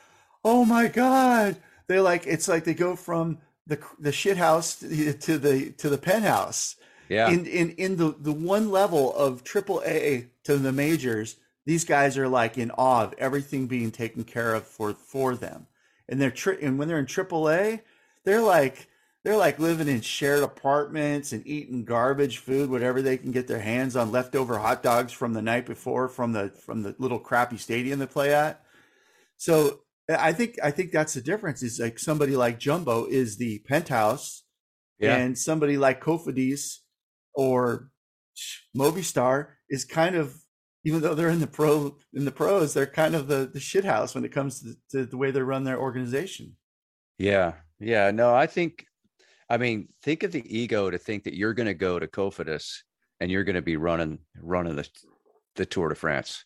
[0.45, 4.87] oh my god they like it's like they go from the the shit house to
[5.39, 6.77] the to the penthouse.
[7.09, 7.31] Yeah.
[7.31, 12.19] In in in the the one level of triple A to the majors, these guys
[12.19, 15.67] are like in awe of everything being taken care of for for them.
[16.09, 17.83] And they're tri- and when they're in triple A,
[18.25, 18.89] they're like
[19.25, 23.61] they're like living in shared apartments and eating garbage food, whatever they can get their
[23.61, 27.57] hands on, leftover hot dogs from the night before from the from the little crappy
[27.57, 28.65] stadium they play at.
[29.37, 31.63] So I think I think that's the difference.
[31.63, 34.43] Is like somebody like Jumbo is the penthouse,
[34.99, 35.17] yeah.
[35.17, 36.79] and somebody like Cofidis
[37.35, 37.91] or
[38.77, 40.37] Movistar is kind of
[40.85, 43.85] even though they're in the pro in the pros, they're kind of the the shit
[43.85, 46.57] house when it comes to, to the way they run their organization.
[47.19, 48.11] Yeah, yeah.
[48.11, 48.87] No, I think.
[49.49, 52.79] I mean, think of the ego to think that you're going to go to Cofidis
[53.21, 54.89] and you're going to be running running the
[55.57, 56.45] the Tour de France.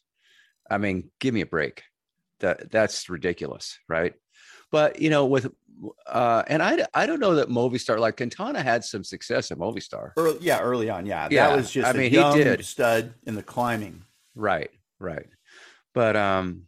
[0.71, 1.83] I mean, give me a break
[2.41, 4.15] that that's ridiculous, right?
[4.73, 5.49] But you know, with
[6.07, 10.13] uh, and I I don't know that Movistar like Quintana had some success at Movistar.
[10.17, 11.49] Early, yeah, early on, yeah, yeah.
[11.49, 14.03] That was just I mean, he did stud in the climbing.
[14.35, 15.27] Right, right.
[15.95, 16.63] But um,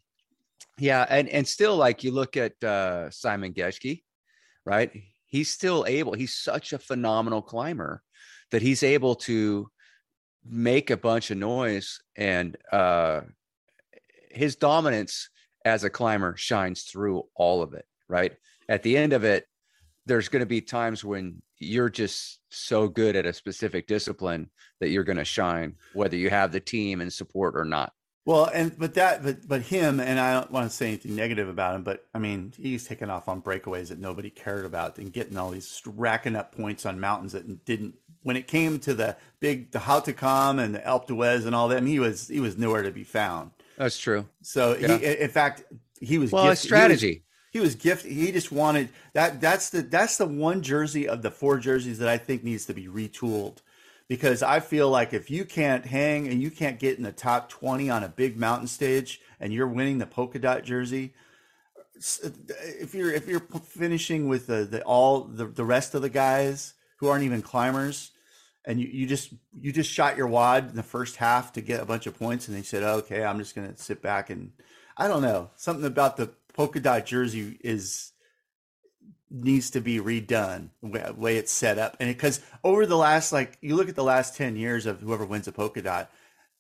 [0.78, 4.02] yeah, and and still like you look at uh, Simon Geschke,
[4.64, 4.90] right?
[5.28, 6.14] He's still able.
[6.14, 8.02] He's such a phenomenal climber
[8.50, 9.70] that he's able to
[10.44, 13.20] make a bunch of noise and uh
[14.30, 15.28] his dominance
[15.64, 18.32] as a climber shines through all of it, right?
[18.68, 19.46] At the end of it,
[20.06, 24.48] there's going to be times when you're just so good at a specific discipline
[24.80, 27.92] that you're going to shine, whether you have the team and support or not.
[28.24, 31.48] Well, and but that, but but him, and I don't want to say anything negative
[31.48, 35.11] about him, but I mean, he's taking off on breakaways that nobody cared about, and
[35.12, 37.94] getting all these racking up points on mountains that didn't.
[38.24, 41.87] When it came to the big, the Hautacam and the Alpe d'Huez and all them,
[41.87, 43.52] he was he was nowhere to be found.
[43.78, 44.26] That's true.
[44.42, 44.98] So yeah.
[44.98, 45.62] he, in fact,
[46.00, 47.22] he was well, gifted, strategy.
[47.50, 48.12] He was, he was gifted.
[48.12, 49.40] He just wanted that.
[49.40, 52.74] That's the that's the one jersey of the four jerseys that I think needs to
[52.74, 53.59] be retooled,
[54.09, 57.49] because I feel like if you can't hang and you can't get in the top
[57.49, 61.14] twenty on a big mountain stage, and you're winning the polka dot jersey,
[61.97, 66.75] if you're if you're finishing with the, the all the, the rest of the guys
[66.97, 68.12] who aren't even climbers
[68.64, 71.81] and you, you just you just shot your wad in the first half to get
[71.81, 74.53] a bunch of points and they said okay i'm just going to sit back and
[74.97, 75.51] i don't know.
[75.57, 78.12] Something about the polka dot jersey is
[79.30, 83.58] needs to be redone the way it's set up and because over the last like
[83.60, 86.10] you look at the last 10 years of whoever wins a polka dot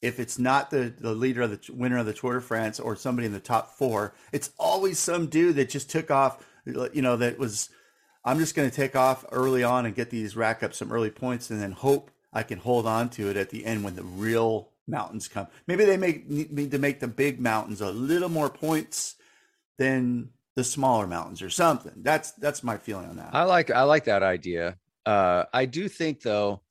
[0.00, 2.94] if it's not the, the leader of the winner of the Tour de France or
[2.94, 7.16] somebody in the top four, it's always some dude that just took off, you know,
[7.16, 7.70] that was
[8.24, 11.10] I'm just going to take off early on and get these rack up some early
[11.10, 14.02] points and then hope I can hold on to it at the end when the
[14.02, 15.46] real mountains come.
[15.66, 19.16] Maybe they make need to make the big mountains a little more points
[19.78, 21.92] than the smaller mountains or something.
[21.98, 23.30] That's that's my feeling on that.
[23.32, 24.76] I like I like that idea.
[25.06, 26.62] Uh, I do think though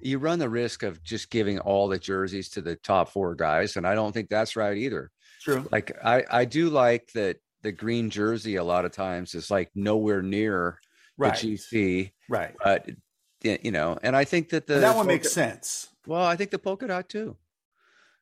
[0.00, 3.76] you run the risk of just giving all the jerseys to the top four guys,
[3.76, 5.12] and I don't think that's right either.
[5.40, 5.68] True.
[5.70, 9.70] Like I I do like that the green jersey a lot of times is like
[9.72, 10.80] nowhere near
[11.16, 11.38] right.
[11.38, 12.10] the GC.
[12.28, 12.56] Right.
[12.64, 12.90] But
[13.44, 15.90] you know, and I think that the that one polka, makes sense.
[16.08, 17.36] Well, I think the polka dot too.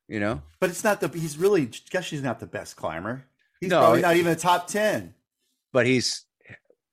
[0.09, 1.09] You know, but it's not the.
[1.09, 1.71] He's really.
[1.89, 3.25] Guess she's not the best climber.
[3.61, 5.15] He's no, probably not even a top ten.
[5.73, 6.25] But he's.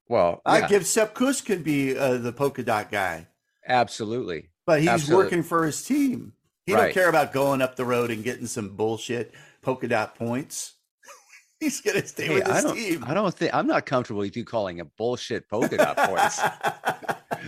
[0.07, 0.51] Well, yeah.
[0.51, 3.27] I give Sepp Kuss could be uh, the polka dot guy.
[3.67, 4.49] Absolutely.
[4.65, 5.23] But he's Absolutely.
[5.25, 6.33] working for his team.
[6.65, 6.85] He right.
[6.85, 10.75] don't care about going up the road and getting some bullshit polka dot points.
[11.59, 13.03] He's gonna stay hey, with his I don't, team.
[13.05, 16.39] I don't think I'm not comfortable with you calling a bullshit polka dot points.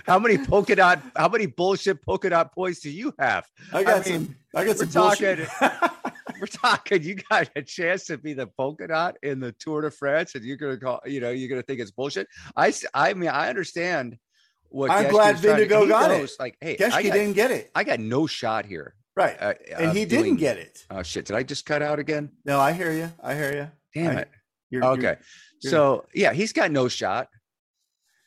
[0.05, 1.01] how many polka dot?
[1.15, 3.45] How many bullshit polka dot points do you have?
[3.71, 4.35] I got I mean, some.
[4.53, 5.45] I got some talking,
[6.39, 7.03] we're talking.
[7.03, 10.43] You got a chance to be the polka dot in the Tour de France, and
[10.43, 11.01] you're gonna call.
[11.05, 12.27] You know, you're gonna think it's bullshit.
[12.55, 12.73] I.
[12.93, 14.17] I mean, I understand.
[14.69, 16.39] What I'm glad Vingegaard got knows, it.
[16.39, 17.71] Like, hey, Geschke didn't get it.
[17.75, 18.95] I got no shot here.
[19.15, 19.37] right.
[19.39, 20.85] uh, and he doing- didn't get it.
[20.89, 21.25] Oh shit!
[21.25, 22.29] Did I just cut out again?
[22.43, 23.09] No, I hear you.
[23.23, 23.67] I hear you.
[23.93, 24.29] Damn I- it.
[24.71, 25.21] You're, you're- Okay.
[25.61, 27.29] you're- So yeah, he's got no shot.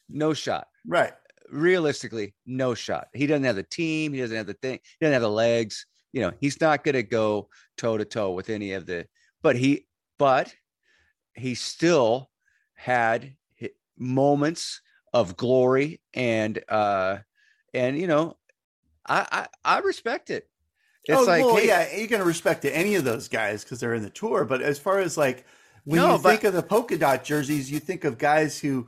[0.08, 0.68] No shot.
[0.86, 1.12] right.
[1.50, 3.08] Realistically, no shot.
[3.14, 4.12] He doesn't have the team.
[4.12, 4.78] He doesn't have the thing.
[4.82, 5.86] He doesn't have the legs.
[6.12, 9.06] You know, he's not going to go toe to toe with any of the.
[9.42, 9.86] But he,
[10.18, 10.54] but
[11.34, 12.30] he still
[12.74, 13.34] had
[13.98, 14.80] moments
[15.12, 17.18] of glory and uh
[17.74, 18.36] and you know,
[19.06, 20.48] I I, I respect it.
[21.04, 23.80] It's oh, like well, hey, yeah, you're gonna respect to any of those guys because
[23.80, 24.44] they're in the tour.
[24.44, 25.44] But as far as like
[25.84, 28.86] when No, you but- think of the polka dot jerseys, you think of guys who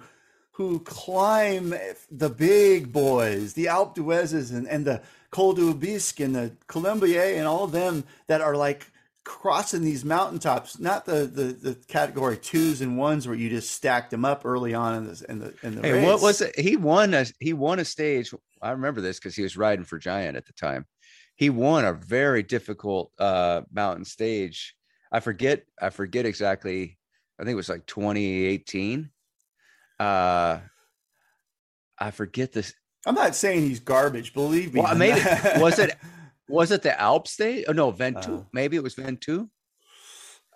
[0.53, 1.75] who climb
[2.11, 5.01] the big boys, the Alpe d'Huezes and, and the
[5.31, 8.87] Col d'Aubisque and the Colombier and all of them that are like
[9.25, 14.11] crossing these mountaintops, not the, the, the category twos and ones where you just stacked
[14.11, 16.07] them up early on in the in the in the Hey, race.
[16.07, 16.59] what was it?
[16.59, 18.33] He won a he won a stage.
[18.63, 20.87] I remember this because he was riding for Giant at the time.
[21.37, 24.75] He won a very difficult uh mountain stage.
[25.13, 26.99] I forget, I forget exactly.
[27.39, 29.11] I think it was like 2018.
[29.99, 30.59] Uh
[31.99, 32.75] I forget this.
[33.07, 34.81] I'm not saying he's garbage, believe me.
[34.83, 35.21] Well, maybe
[35.59, 35.97] was it
[36.49, 37.65] was it the Alps stage?
[37.69, 38.41] Oh no, Ventoux.
[38.41, 39.49] Uh, maybe it was Ventoux.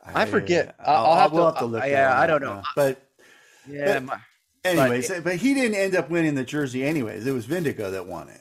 [0.06, 0.74] I forget.
[0.78, 1.82] I'll- I'll, I'll have we'll to- have to look.
[1.82, 2.62] uh, yeah, I don't know.
[2.76, 3.02] But
[3.66, 4.18] Yeah, but-
[4.64, 6.84] anyways, but, he didn't end up winning the jersey.
[6.84, 8.40] Anyways, it was Vingegaard that won it.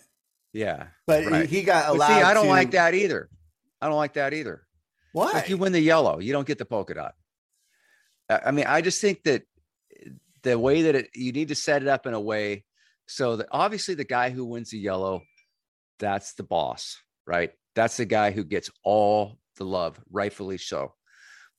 [0.51, 0.87] yeah.
[1.07, 1.47] But Right.
[1.49, 2.07] he, he got But allowed.
[2.07, 3.29] see, I don't to- like that either.
[3.81, 4.63] I don't like that either.
[5.13, 5.31] Why?
[5.31, 7.13] Like you win the yellow, you don't get the polka dot.
[8.29, 9.43] I I mean, I just think that
[10.41, 12.65] the way that it, you need to set it up in a way
[13.07, 15.21] so that obviously the guy who wins the yellow,
[15.99, 17.51] that's the boss, right?
[17.75, 20.93] That's the guy who gets all the love, rightfully so.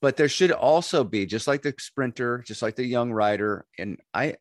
[0.00, 3.98] But there should also be just like the sprinter, just like the young rider, and
[4.12, 4.36] I,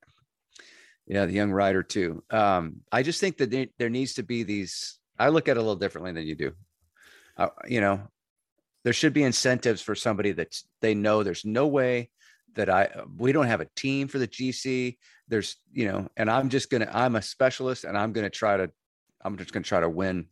[1.07, 2.23] yeah, the young rider too.
[2.29, 4.99] Um, I just think that there, needs to be these.
[5.17, 6.51] I look at it a little differently than you do.
[7.37, 8.01] Uh, you know,
[8.83, 12.09] there should be incentives for somebody that they know there's no way
[12.55, 14.97] that I we don't have a team for the GC.
[15.27, 18.71] There's you know, and I'm just gonna I'm a specialist and I'm gonna try to
[19.23, 20.27] I'm just gonna try to win.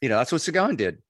[0.00, 1.02] You know, that's what Sagan did.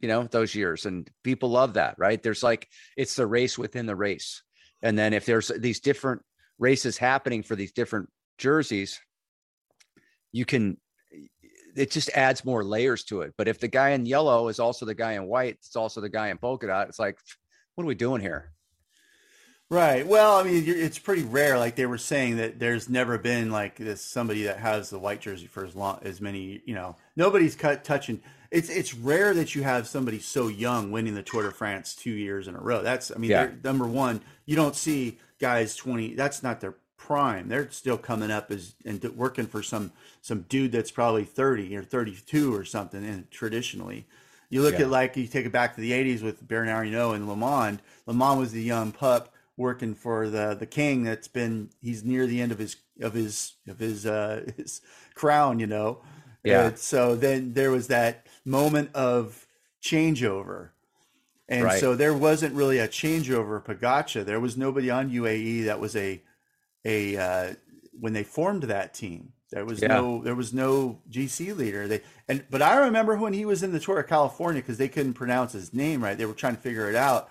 [0.00, 2.22] You know, those years, and people love that, right?
[2.22, 4.42] There's like it's the race within the race,
[4.82, 6.22] and then if there's these different
[6.58, 8.08] races happening for these different
[8.38, 8.98] jerseys,
[10.32, 10.78] you can
[11.76, 13.34] it just adds more layers to it.
[13.36, 16.08] But if the guy in yellow is also the guy in white, it's also the
[16.08, 16.88] guy in polka dot.
[16.88, 17.18] It's like,
[17.74, 18.52] what are we doing here?
[19.72, 20.04] Right.
[20.04, 21.56] Well, I mean, you're, it's pretty rare.
[21.56, 25.20] Like they were saying that there's never been like this somebody that has the white
[25.20, 26.60] jersey for as long as many.
[26.64, 28.20] You know, nobody's cut touching.
[28.50, 32.10] It's it's rare that you have somebody so young winning the Tour de France two
[32.10, 32.82] years in a row.
[32.82, 33.50] That's I mean, Yeah.
[33.62, 34.22] number one.
[34.44, 36.14] You don't see guys twenty.
[36.14, 37.48] That's not their prime.
[37.48, 41.84] They're still coming up as and working for some some dude that's probably thirty or
[41.84, 43.04] thirty two or something.
[43.04, 44.08] And traditionally,
[44.48, 44.86] you look Yeah.
[44.86, 47.78] at like you take it back to the '80s with Bernard Hinault and LeMond.
[48.06, 51.04] Le Mans was the young pup working for the the king.
[51.04, 54.80] That's been he's near the end of his of his of his uh, his
[55.14, 55.60] crown.
[55.60, 56.00] You know.
[56.42, 56.68] Yeah.
[56.68, 59.46] And so then there was that moment of
[59.82, 60.70] changeover.
[61.48, 61.80] And Right.
[61.80, 64.24] so there wasn't really a changeover Pogacar.
[64.24, 66.22] There was nobody on UAE that was a
[66.84, 67.54] a uh,
[67.98, 69.32] when they formed that team.
[69.50, 69.88] There was Yeah.
[69.88, 71.86] no there was no GC leader.
[71.88, 74.88] They and but I remember when he was in the Tour of California because they
[74.88, 76.16] couldn't pronounce his name right.
[76.16, 77.28] They were trying to figure it out,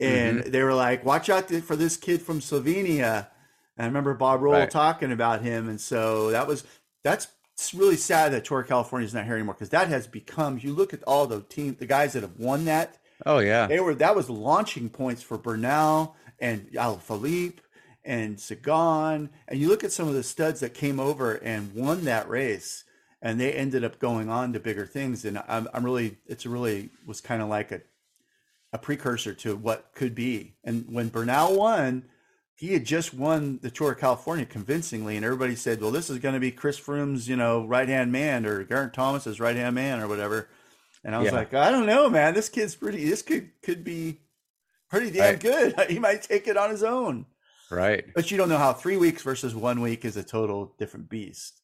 [0.00, 0.50] and Mm-hmm.
[0.50, 3.28] they were like, "Watch out for this kid from Slovenia."
[3.76, 4.70] And I remember Bob Roll Right.
[4.70, 6.64] talking about him, and so that was
[7.04, 7.28] that's
[7.74, 10.58] really sad that Tour of California is not here anymore because that has become.
[10.62, 13.80] You look at all the team, the guys that have won that Oh yeah, they
[13.80, 17.58] were that was launching points for Bernal and Alaphilippe
[18.04, 19.30] and Sagan.
[19.48, 22.84] And you look at some of the studs that came over and won that race,
[23.20, 25.24] and they ended up going on to bigger things.
[25.24, 27.80] And I'm, I'm really, it's really was kind of like a
[28.72, 30.56] a precursor to what could be.
[30.64, 32.04] And when Bernal won,
[32.54, 36.18] he had just won the Tour of California convincingly, and everybody said, "Well, this is
[36.18, 39.74] going to be Chris Froome's, you know, right hand man or Geraint Thomas's right hand
[39.74, 40.48] man or whatever."
[41.04, 41.36] And I was Yeah.
[41.36, 42.34] like, "I don't know, man.
[42.34, 43.08] This kid's pretty.
[43.08, 44.20] This could could be
[44.90, 45.40] pretty damn Right.
[45.40, 45.80] good.
[45.88, 47.26] He might take it on his own."
[47.70, 48.04] right.
[48.14, 51.62] But you don't know how three weeks versus one week is a total different beast.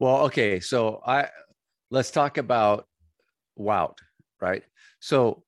[0.00, 1.28] Well, okay, so I
[1.90, 2.86] let's talk about
[3.58, 3.96] Wout,
[4.40, 4.64] right?
[5.00, 5.44] So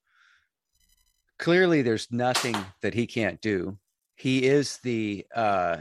[1.40, 3.78] clearly there's nothing that he can't do.
[4.16, 5.78] He is the uh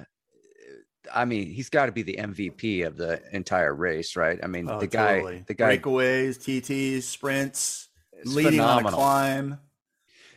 [1.11, 4.39] I mean, he's got to be the MVP of the entire race, right?
[4.43, 5.43] I mean, Oh, the guy totally.
[5.47, 7.89] the guy breakaways, TTs, sprints,
[8.25, 9.59] leading on a climb.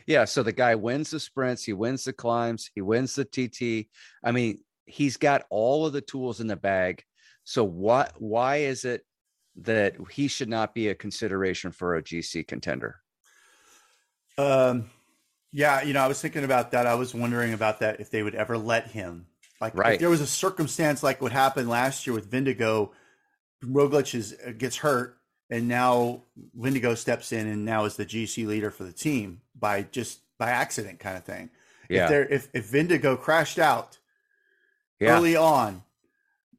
[0.05, 3.87] Yeah, so the guy wins the sprints, he wins the climbs, he wins the TT.
[4.23, 7.03] I mean, he's got all of the tools in the bag.
[7.45, 9.05] So what why is it
[9.57, 12.99] that he should not be a consideration for a GC contender?
[14.37, 14.89] Um,
[15.53, 16.85] yeah, you know, I was thinking about that.
[16.87, 19.27] I was wondering about that if they would ever let him.
[19.61, 19.93] Like, Right.
[19.93, 22.89] if there was a circumstance like what happened last year with Vingegaard,
[23.63, 25.17] Roglic is uh, gets hurt,
[25.49, 26.23] and now
[26.59, 30.49] Vingegaard steps in and now is the GC leader for the team by just by
[30.49, 31.49] accident, kind of thing.
[31.89, 32.03] Yeah.
[32.05, 33.99] If there, if if Vingegaard crashed out
[34.99, 35.15] Yeah.
[35.15, 35.83] early on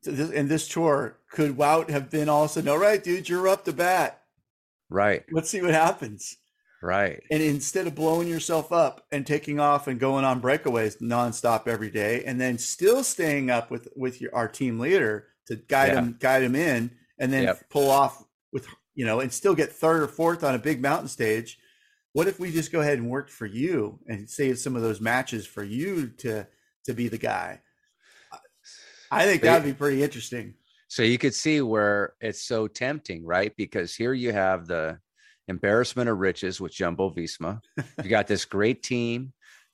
[0.07, 3.49] in this tour, could Wout have been all of a sudden, all right, dude, you're
[3.49, 4.23] up to bat.
[4.89, 5.25] Right.
[5.33, 6.37] Let's see what happens.
[6.85, 7.23] Right.
[7.31, 11.91] And instead of blowing yourself up and taking off and going on breakaways nonstop every
[11.91, 16.01] day, and then still staying up with with your our team leader to guide Yeah.
[16.01, 17.71] him guide him in, and then Yep.
[17.71, 18.23] pull off
[18.53, 21.59] with you know, and still get third or fourth on a big mountain stage.
[22.13, 25.01] What if we just go ahead and work for you and save some of those
[25.01, 26.47] matches for you to
[26.85, 27.63] to be the guy?
[29.11, 30.55] I think that'd be pretty interesting.
[30.89, 33.57] So you could see where it's so tempting, right?
[33.57, 34.99] Because here you have the
[35.49, 37.61] embarrassment of riches with Jumbo Visma.
[38.03, 39.33] You got this great team.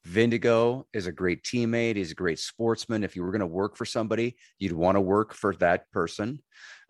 [0.09, 1.97] Vingegaard is a great teammate.
[1.97, 3.05] He's a great sportsman.
[3.05, 6.41] If you were going to work for somebody, you'd want to work for that person.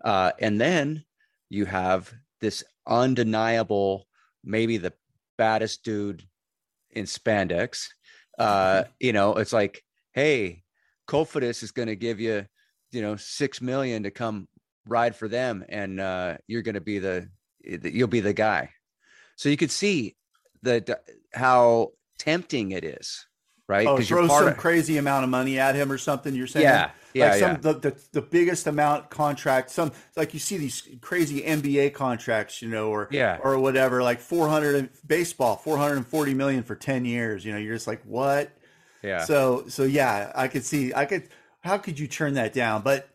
[0.05, 1.05] Uh, and then
[1.49, 4.07] you have this undeniable,
[4.45, 4.93] maybe the
[5.37, 6.23] baddest dude
[6.91, 7.89] in spandex.
[8.39, 10.63] Uh, you know, it's like, hey,
[11.09, 12.47] Cofidis is going to give you,
[12.93, 14.49] you know, six million to come
[14.87, 17.29] ride for them, and uh, you're going to be the,
[17.65, 18.71] you'll be the guy.
[19.37, 20.17] So you could see
[20.63, 23.27] the uh, how tempting it is,
[23.69, 23.87] right?
[23.87, 26.35] Oh, throw some of- crazy amount of money at him or something.
[26.35, 27.57] You're saying, yeah, yeah, like some yeah.
[27.57, 29.71] the, the the biggest amount contract.
[29.71, 33.39] Some like you see these crazy NBA contracts, you know, or Yeah.
[33.43, 37.45] or whatever, like 400 baseball, 440 million for 10 years.
[37.45, 38.51] You know, you're just like, what?
[39.03, 39.25] yeah.
[39.25, 40.93] So so yeah, I could see.
[40.95, 41.29] I could.
[41.63, 42.83] How could you turn that down?
[42.83, 43.09] But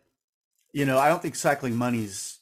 [0.72, 2.38] you know, I don't think cycling money's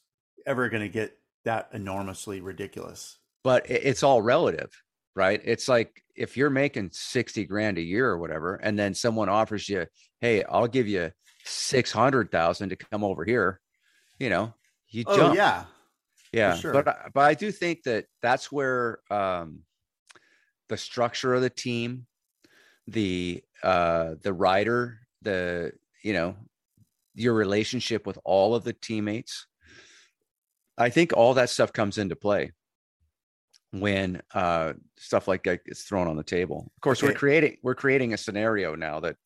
[0.46, 3.18] ever going to get that enormously ridiculous.
[3.42, 4.70] but it's all relative,
[5.14, 5.40] right?
[5.44, 9.68] It's like if you're making 60 grand a year or whatever, and then someone offers
[9.68, 9.86] you,
[10.20, 11.10] hey, I'll give you
[11.44, 13.60] 600,000 to come over here,
[14.18, 14.54] you know,
[14.88, 15.36] you Oh jump.
[15.36, 15.64] yeah,
[16.32, 16.54] yeah.
[16.56, 16.72] sure.
[16.72, 19.64] But, I- but I do think that that's where um,
[20.68, 22.06] the structure of the team,
[22.86, 25.72] the, uh, the rider, the,
[26.02, 26.36] you know,
[27.14, 29.46] your relationship with all of the teammates,
[30.76, 32.52] I think all that stuff comes into play
[33.70, 36.70] when uh stuff like that gets thrown on the table.
[36.76, 39.16] Of course, we're creating we're creating a scenario now that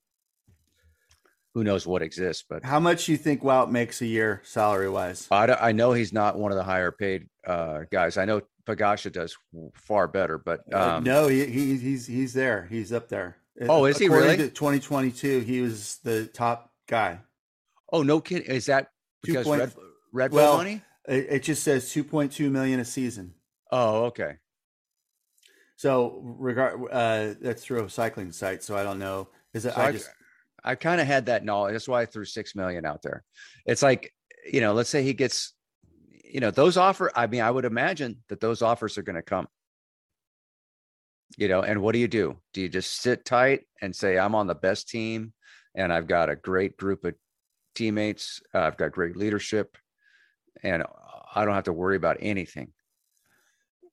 [1.54, 4.88] who knows what exists, but how much do you think Wout makes a year salary
[4.88, 5.26] wise?
[5.30, 8.16] I, I know he's not one of the higher paid uh guys.
[8.16, 9.36] I know Pogacar does
[9.74, 12.66] far better, but Uh, um no, he, he he's he's there.
[12.70, 13.36] He's up there.
[13.68, 14.36] Oh, is he really?
[14.36, 17.20] 2022, he was the top guy.
[17.92, 18.88] oh no kid is that
[19.24, 19.72] Two because Red
[20.12, 20.82] Red Bull well, money?
[21.08, 23.34] It, it just says 2.2 million a season.
[23.72, 24.36] Oh, okay.
[25.76, 28.62] So regard uh, that's through a cycling site.
[28.62, 29.28] So I don't know.
[29.54, 29.74] Is it?
[29.74, 30.10] So I I, just
[30.64, 31.72] I kind of had that knowledge.
[31.72, 33.24] That's why I threw six million out there.
[33.64, 34.12] It's like,
[34.50, 35.54] you know, let's say he gets,
[36.24, 37.12] you know, those offer.
[37.14, 39.46] I mean, I would imagine that those offers are going to come.
[41.36, 42.36] You know, and what do you do?
[42.52, 45.32] Do you just sit tight and say, I'm on the best team
[45.74, 47.14] and I've got a great group of
[47.74, 49.76] teammates, uh, I've got great leadership,
[50.62, 50.82] and
[51.34, 52.72] I don't have to worry about anything.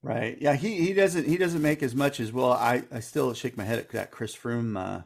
[0.02, 0.38] right.
[0.40, 2.52] Yeah, he he doesn't he doesn't make as much as well.
[2.54, 5.02] I I still shake my head at that Chris Froome uh,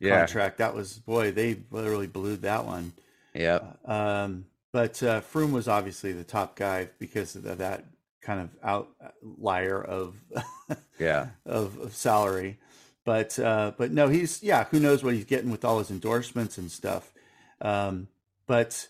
[0.00, 0.18] Yeah.
[0.18, 0.58] contract.
[0.58, 2.92] That was boy, they literally blew that one.
[3.34, 3.60] Yeah.
[3.84, 7.84] Um, but uh, Froome was obviously the top guy because of that
[8.22, 10.16] kind of outlier of
[10.98, 11.28] Yeah.
[11.44, 12.58] of, of salary.
[13.04, 14.64] But uh, but no, he's yeah.
[14.64, 17.12] Who knows what he's getting with all his endorsements and stuff.
[17.60, 18.08] Um,
[18.46, 18.88] but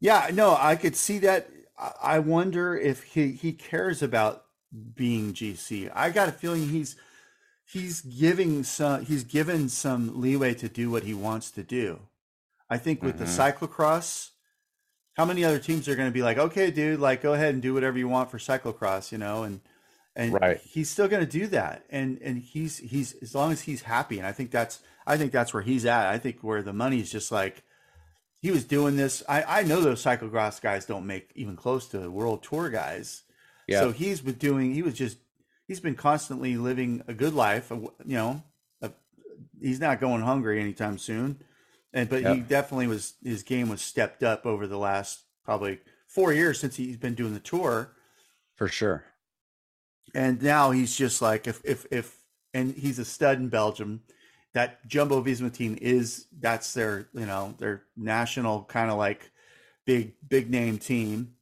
[0.00, 1.48] yeah, no, I could see that.
[2.02, 4.44] I- wonder if he he cares about
[4.94, 5.90] being GC.
[5.94, 6.96] I got a feeling he's
[7.64, 12.00] he's giving some he's given some leeway to do what he wants to do.
[12.70, 13.54] I think with the Mhm.
[13.58, 14.30] cyclocross,
[15.16, 17.62] how many other teams are going to be like, okay, dude, like go ahead and
[17.62, 19.60] do whatever you want for cyclocross, you know, and
[20.16, 20.60] and Right.
[20.62, 24.18] he's still going to do that, and and he's he's as long as he's happy,
[24.18, 26.06] and I think that's I think that's where he's at.
[26.08, 27.62] I think where the money's just like
[28.40, 29.22] he was doing this.
[29.28, 33.22] I I know those cyclocross guys don't make even close to the world tour guys.
[33.66, 33.80] Yeah.
[33.80, 34.74] So he's been doing.
[34.74, 35.18] He was just.
[35.66, 37.70] He's been constantly living a good life.
[37.70, 38.42] You know,
[38.80, 38.92] a,
[39.60, 41.42] he's not going hungry anytime soon.
[41.92, 43.14] And but he definitely was.
[43.24, 47.34] His game was stepped up over the last probably four years since he's been doing
[47.34, 47.96] the tour.
[48.54, 49.04] For sure.
[50.14, 52.16] And now he's just like if if if
[52.54, 54.02] and he's a stud in Belgium.
[54.56, 59.30] That Jumbo Visma team is that's their you know their national kind of like
[59.84, 61.34] big big name team.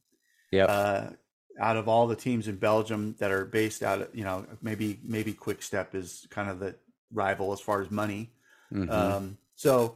[0.51, 0.65] Yeah.
[0.65, 1.09] Uh,
[1.57, 4.99] out of all the teams in Belgium that are based out of, you know, maybe
[5.01, 6.75] maybe Quick Step is kind of the
[7.13, 8.31] rival as far as money.
[8.73, 8.91] Mhm.
[8.91, 9.95] Um, so,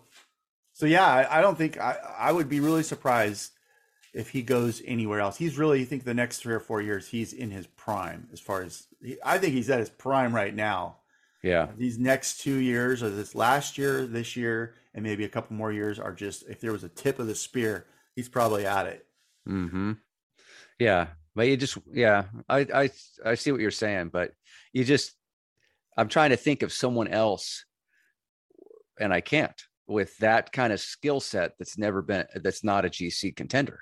[0.71, 3.51] so yeah, I, I don't think I, I would be really surprised
[4.13, 5.35] if he goes anywhere else.
[5.37, 8.39] He's really, I think the next three or four years, he's in his prime as
[8.39, 8.87] far as
[9.25, 10.98] I think he's at his prime right now.
[11.43, 11.67] Yeah.
[11.77, 15.71] These next two years, or this last year, this year, and maybe a couple more
[15.71, 19.05] years, are just if there was a tip of the spear, he's probably at it.
[19.45, 19.93] hmm
[20.79, 22.89] Yeah, but you just yeah, I I
[23.25, 24.31] I see what you're saying, but
[24.73, 25.13] you just
[25.97, 27.65] I'm trying to think of someone else,
[28.99, 32.89] and I can't with that kind of skill set that's never been that's not a
[32.89, 33.79] GC contender.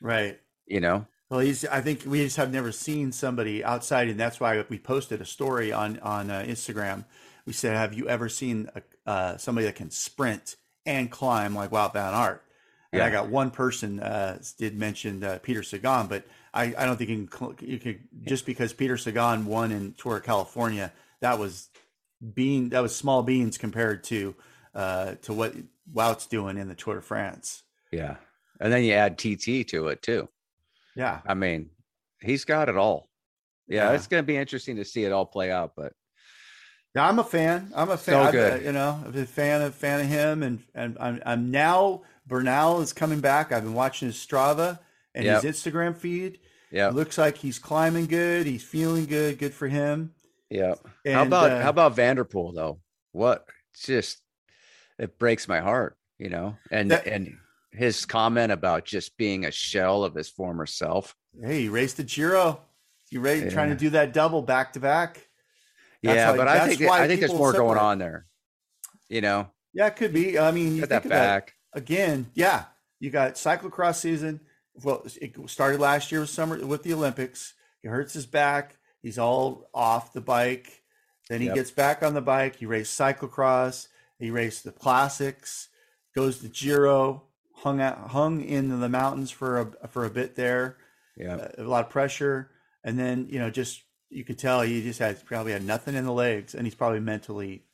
[0.00, 0.38] Right.
[0.66, 1.06] You know?
[1.30, 1.64] Well, he's.
[1.64, 5.24] I think we just have never seen somebody outside, and that's why we posted a
[5.24, 7.04] story on on uh, Instagram.
[7.46, 11.70] We said, "Have you ever seen a, uh, somebody that can sprint and climb like
[11.70, 12.44] Wout Van Aert?"
[12.92, 16.96] And I got one person uh, did mention uh, Peter Sagan, but I, I don't
[16.96, 21.38] think you can, you could just because Peter Sagan won in Tour of California, that
[21.38, 21.70] was
[22.34, 24.34] bean that was small beans compared to
[24.74, 25.54] uh, to what
[25.92, 27.64] Wout's doing in the Tour de France.
[27.90, 28.16] Yeah,
[28.60, 30.28] and then you add TT to it too.
[30.96, 31.70] Yeah, I mean,
[32.20, 33.08] he's got it all.
[33.68, 33.94] Yeah, Yeah.
[33.96, 35.92] it's going to be interesting to see it all play out, but
[36.94, 37.72] Yeah, I'm a fan.
[37.74, 38.26] I'm a fan.
[38.26, 38.52] So good.
[38.52, 42.02] uh, you know, I'm a fan of fan of him, and and I'm, I'm now
[42.26, 43.50] Bernal is coming back.
[43.52, 44.78] I've been watching his Strava
[45.14, 45.42] and Yep.
[45.42, 46.38] his Instagram feed.
[46.70, 48.46] yeah, looks like he's climbing good.
[48.46, 49.38] He's feeling good.
[49.38, 50.12] Good for him.
[50.50, 50.74] yeah.
[51.04, 52.80] And, how about uh, how about Van der Poel though?
[53.12, 53.44] What?
[53.72, 54.20] It's just
[54.98, 56.56] it breaks my heart, you know.
[56.70, 57.36] And That- and
[57.74, 61.14] his comment about just being a shell of his former self.
[61.42, 62.60] hey, he raced the Giro.
[63.10, 65.28] He raced, trying to do that double back to back.
[66.02, 68.26] Yeah, but I think I think there's more going on there.
[69.08, 70.38] You know, Yeah, it could be.
[70.38, 71.54] I mean, you think that about back.
[71.72, 72.64] again, yeah,
[73.00, 74.40] you got cyclocross season.
[74.82, 77.54] Well, it started last year with summer with the Olympics.
[77.82, 78.76] He hurts his back.
[79.02, 80.82] He's all off the bike.
[81.28, 81.54] Then he Yep.
[81.54, 82.56] gets back on the bike.
[82.56, 83.88] He raced cyclocross.
[84.18, 85.68] He raced the classics.
[86.14, 87.24] Goes to Giro.
[87.58, 90.76] Hung out, hung in the mountains for a for a bit there.
[91.16, 92.50] Yeah, Uh, a lot of pressure,
[92.82, 96.04] and then you know just you could tell he just had probably had nothing in
[96.04, 97.64] the legs, and he's probably mentally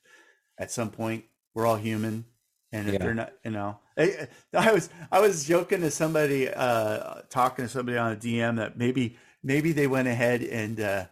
[0.59, 1.25] at some point.
[1.55, 2.27] We're all human,
[2.73, 2.99] and if Yeah.
[2.99, 7.69] they're not, you know, I, I was I was joking to somebody, uh, talking to
[7.71, 11.07] somebody on a DM that maybe maybe they went ahead and uh,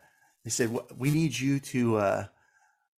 [0.45, 2.25] they said "Wh- we need you to uh,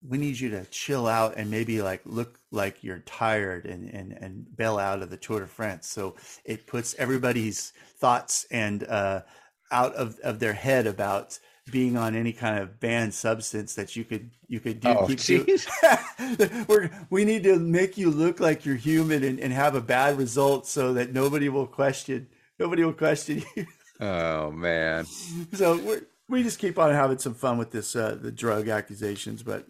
[0.06, 4.12] we need you to chill out and maybe like look like you're tired and and
[4.12, 5.88] and bail out of the Tour de France.
[5.88, 9.22] So it puts everybody's thoughts and uh,
[9.70, 11.38] out of of their head about
[11.70, 14.88] being on any kind of banned substance that you could you could do.
[14.88, 15.06] Oh,
[16.68, 20.18] We're, we need to make you look like you're human and, and have a bad
[20.18, 22.28] result so that nobody will question
[22.58, 23.66] nobody will question you.
[24.00, 25.04] oh man.
[25.52, 25.96] so we
[26.28, 29.66] we just keep on having some fun with this uh, the drug accusations, but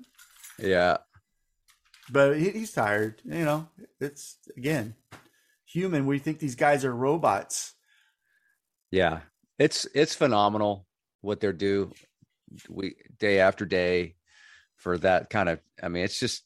[0.61, 0.99] Yeah.
[2.11, 3.21] but he, he's tired.
[3.25, 3.69] You know,
[4.01, 4.95] it's again
[5.65, 6.07] human.
[6.07, 7.75] We think these guys are robots.
[8.91, 9.21] Yeah.
[9.59, 10.87] It's it's phenomenal
[11.21, 11.93] what they're do
[12.69, 14.17] we day after day
[14.77, 16.45] for that kind of I mean it's just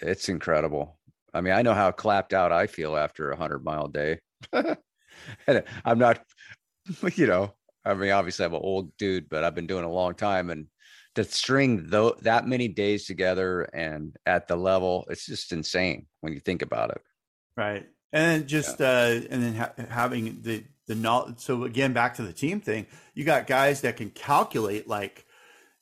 [0.00, 0.98] it's incredible.
[1.34, 4.20] I mean, I know how clapped out I feel after a hundred mile day.
[4.52, 6.22] and I'm not,
[7.14, 10.14] you know, I mean, obviously I'm an old dude, but I've been doing a long
[10.14, 10.66] time and
[11.14, 16.32] to string though that many days together and at the level, it's just insane when
[16.32, 17.02] you think about it.
[17.56, 17.86] Right.
[18.12, 21.38] And then just uh, and then ha- having the the knowledge.
[21.38, 22.86] So again, back to the team thing.
[23.14, 25.26] You got guys that can calculate like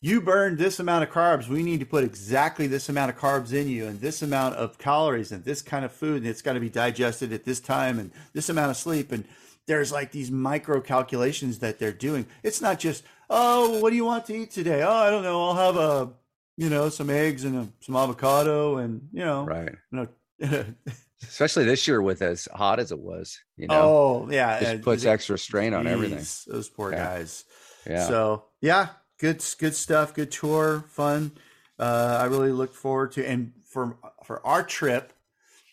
[0.02, 1.48] you burned this amount of carbs.
[1.48, 4.78] We need to put exactly this amount of carbs in you, and this amount of
[4.78, 7.98] calories, and this kind of food, and it's got to be digested at this time,
[7.98, 9.12] and this amount of sleep.
[9.12, 9.24] And
[9.66, 12.26] there's like these micro calculations that they're doing.
[12.42, 14.82] It's not just oh, what do you want to eat today?
[14.82, 15.48] Oh, I don't know.
[15.48, 16.10] I'll have a
[16.56, 19.74] you know some eggs and a, some avocado, and you know, Right.
[19.92, 20.08] you
[20.42, 20.64] know.
[21.22, 25.02] Especially this year with as hot as it was, you know, Oh yeah, uh, puts
[25.02, 26.24] the- extra strain on everything.
[26.52, 27.04] Those poor Yeah.
[27.04, 27.44] guys.
[27.86, 28.06] Yeah.
[28.08, 30.14] So yeah, good good stuff.
[30.14, 31.32] Good tour, fun.
[31.78, 35.12] Uh, I really look forward to and for for our trip.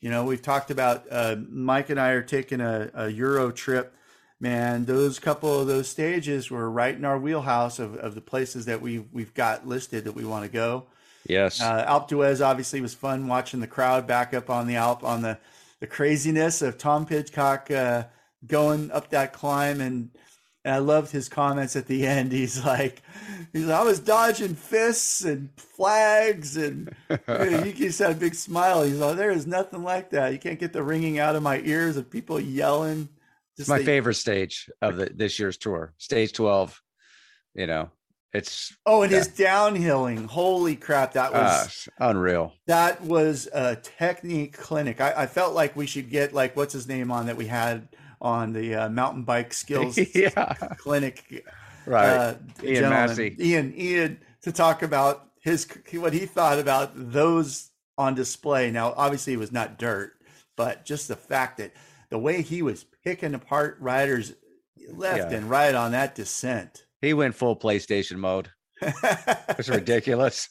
[0.01, 3.93] You know, we've talked about uh, Mike and I are taking a, a Euro trip.
[4.39, 8.65] Man, those couple of those stages were right in our wheelhouse of, of the places
[8.65, 10.85] that we we've got listed that we want to go.
[11.25, 11.59] yes.
[11.59, 15.23] Uh, Alpe d'Huez obviously was fun watching the crowd back up on the Alp on
[15.23, 15.39] the,
[15.79, 18.03] the craziness of Tom Pidcock uh,
[18.45, 19.81] going up that climb.
[19.81, 20.11] And,
[20.63, 22.31] and I loved his comments at the end.
[22.31, 23.01] He's like,
[23.53, 26.57] he's like, I was dodging fists and flags.
[26.57, 28.83] And he just had a big smile.
[28.83, 30.31] He's like, there is nothing like that.
[30.31, 33.09] You can't get the ringing out of my ears of people yelling.
[33.57, 36.79] It's my favorite stage of the this year's tour, stage twelve.
[37.55, 37.89] You know,
[38.33, 39.17] it's oh, and yeah.
[39.19, 40.25] his downhilling.
[40.27, 42.53] Holy crap, that was uh, unreal.
[42.67, 45.01] That was a technique clinic.
[45.01, 47.87] I, I, felt like we should get like what's his name on that we had
[48.21, 50.53] on the uh, mountain bike skills yeah.
[50.77, 51.45] clinic.
[51.85, 53.35] Right, uh, Ian Massey.
[53.39, 58.71] Ian, Ian, to talk about his what he thought about those on display.
[58.71, 60.13] Now, obviously, it was not dirt,
[60.57, 61.71] but just the fact that
[62.09, 64.33] the way he was picking apart riders
[64.91, 65.37] left yeah.
[65.37, 66.85] and right on that descent.
[67.01, 68.49] He went full PlayStation mode.
[68.81, 70.49] it's ridiculous.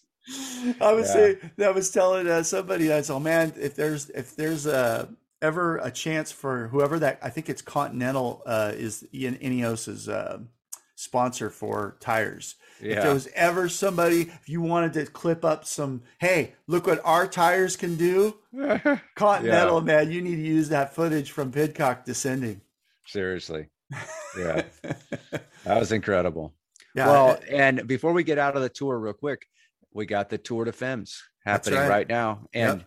[0.80, 1.12] I was yeah.
[1.12, 5.08] saying, I was telling uh, somebody, I said, oh, man, if there's if there's a
[5.42, 10.38] ever a chance for whoever that I think it's Continental uh, is Ian Ineos's uh,
[10.96, 12.56] sponsor for tires.
[12.80, 12.96] Yeah.
[12.96, 17.00] If there was ever somebody, if you wanted to clip up some, hey, look what
[17.04, 18.38] our tires can do,
[19.14, 19.84] Continental, yeah.
[19.84, 22.60] man, you need to use that footage from Pidcock descending.
[23.06, 23.68] Seriously.
[24.38, 24.64] Yeah.
[25.64, 26.52] that was incredible.
[26.94, 27.06] Yeah.
[27.06, 29.46] Well, and before we get out of the tour, real quick,
[29.94, 31.88] we got the Tour de Femmes happening right.
[31.88, 32.08] right.
[32.08, 32.42] now.
[32.52, 32.84] And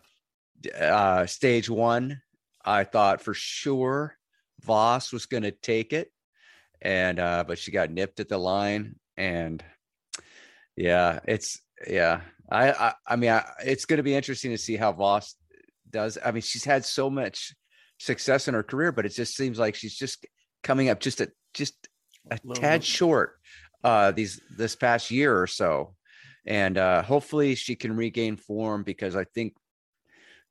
[0.62, 0.76] yep.
[0.80, 2.22] uh, stage one,
[2.64, 4.16] I thought for sure
[4.62, 6.12] Vos was going to take it
[6.82, 9.64] and uh, but she got nipped at the line, and
[10.76, 12.22] yeah, it's yeah.
[12.50, 15.36] I I, I mean, I, it's going to be interesting to see how Vos
[15.90, 16.18] does.
[16.24, 17.54] I mean, she's had so much
[17.98, 20.26] success in her career, but it just seems like she's just
[20.64, 21.76] coming up just a just
[22.32, 23.40] a, tad short
[23.84, 25.96] uh these this past year or so
[26.46, 29.54] and uh hopefully she can regain form because i think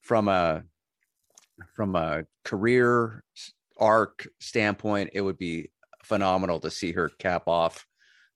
[0.00, 0.62] from a
[1.74, 3.22] from a career
[3.76, 5.70] arc standpoint it would be
[6.08, 7.86] phenomenal to see her cap off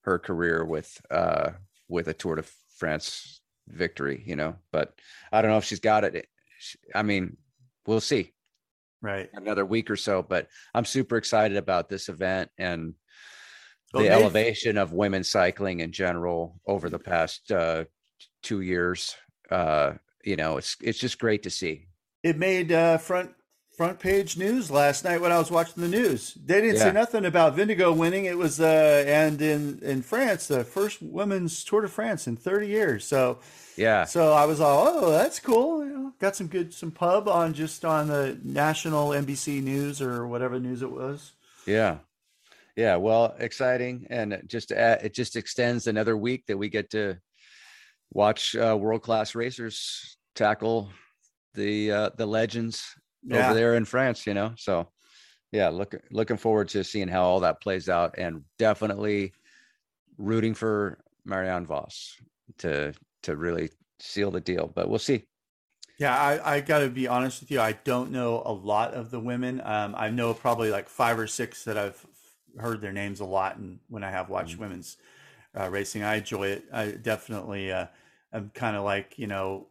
[0.02, 1.50] her career with uh
[1.88, 2.44] with a Tour de
[2.76, 4.56] France victory, you know.
[4.70, 4.94] But
[5.32, 6.26] I don't know if she's got it.
[6.94, 7.36] I mean,
[7.86, 8.32] we'll see.
[9.00, 9.28] Right.
[9.34, 12.94] Another week or so, but I'm super excited about this event and
[13.92, 17.84] the elevation of women's cycling in general over the past uh,
[18.42, 19.16] two years.
[19.50, 19.94] Uh,
[20.24, 21.88] you know, it's it's just great to see.
[22.22, 23.32] It made uh, front
[23.76, 26.34] front page news last night when I was watching the news.
[26.34, 26.84] They didn't yeah.
[26.84, 28.26] say nothing about Vingegaard winning.
[28.26, 32.66] It was uh, and in in France, the first women's Tour de France in 30
[32.66, 33.04] years.
[33.04, 33.38] So
[33.76, 34.04] yeah.
[34.04, 35.84] So I was all, oh, that's cool.
[35.84, 40.26] You know, got some good some pub on just on the national NBC news or
[40.26, 41.32] whatever news it was.
[41.66, 41.98] Yeah.
[42.74, 47.18] Yeah, well, exciting, and just uh, it just extends another week that we get to
[48.10, 50.90] watch uh, world class racers tackle
[51.52, 52.82] the uh, the legends
[53.24, 53.46] yeah.
[53.46, 54.52] over there in France, you know.
[54.56, 54.88] So
[55.50, 59.32] yeah, look looking forward to seeing how all that plays out and definitely
[60.18, 62.16] rooting for Marianne Vos
[62.58, 63.70] to to really
[64.00, 64.70] seal the deal.
[64.74, 65.24] But we'll see.
[65.98, 67.60] Yeah, I, I got to be honest with you.
[67.60, 69.60] I don't know a lot of the women.
[69.62, 72.04] Um, I know probably like five or six that I've
[72.58, 74.62] heard their names a lot, and when I have watched mm-hmm.
[74.62, 74.96] women's
[75.58, 76.64] uh, racing, I enjoy it.
[76.72, 77.86] I definitely, uh,
[78.32, 79.66] I'm kind of like you know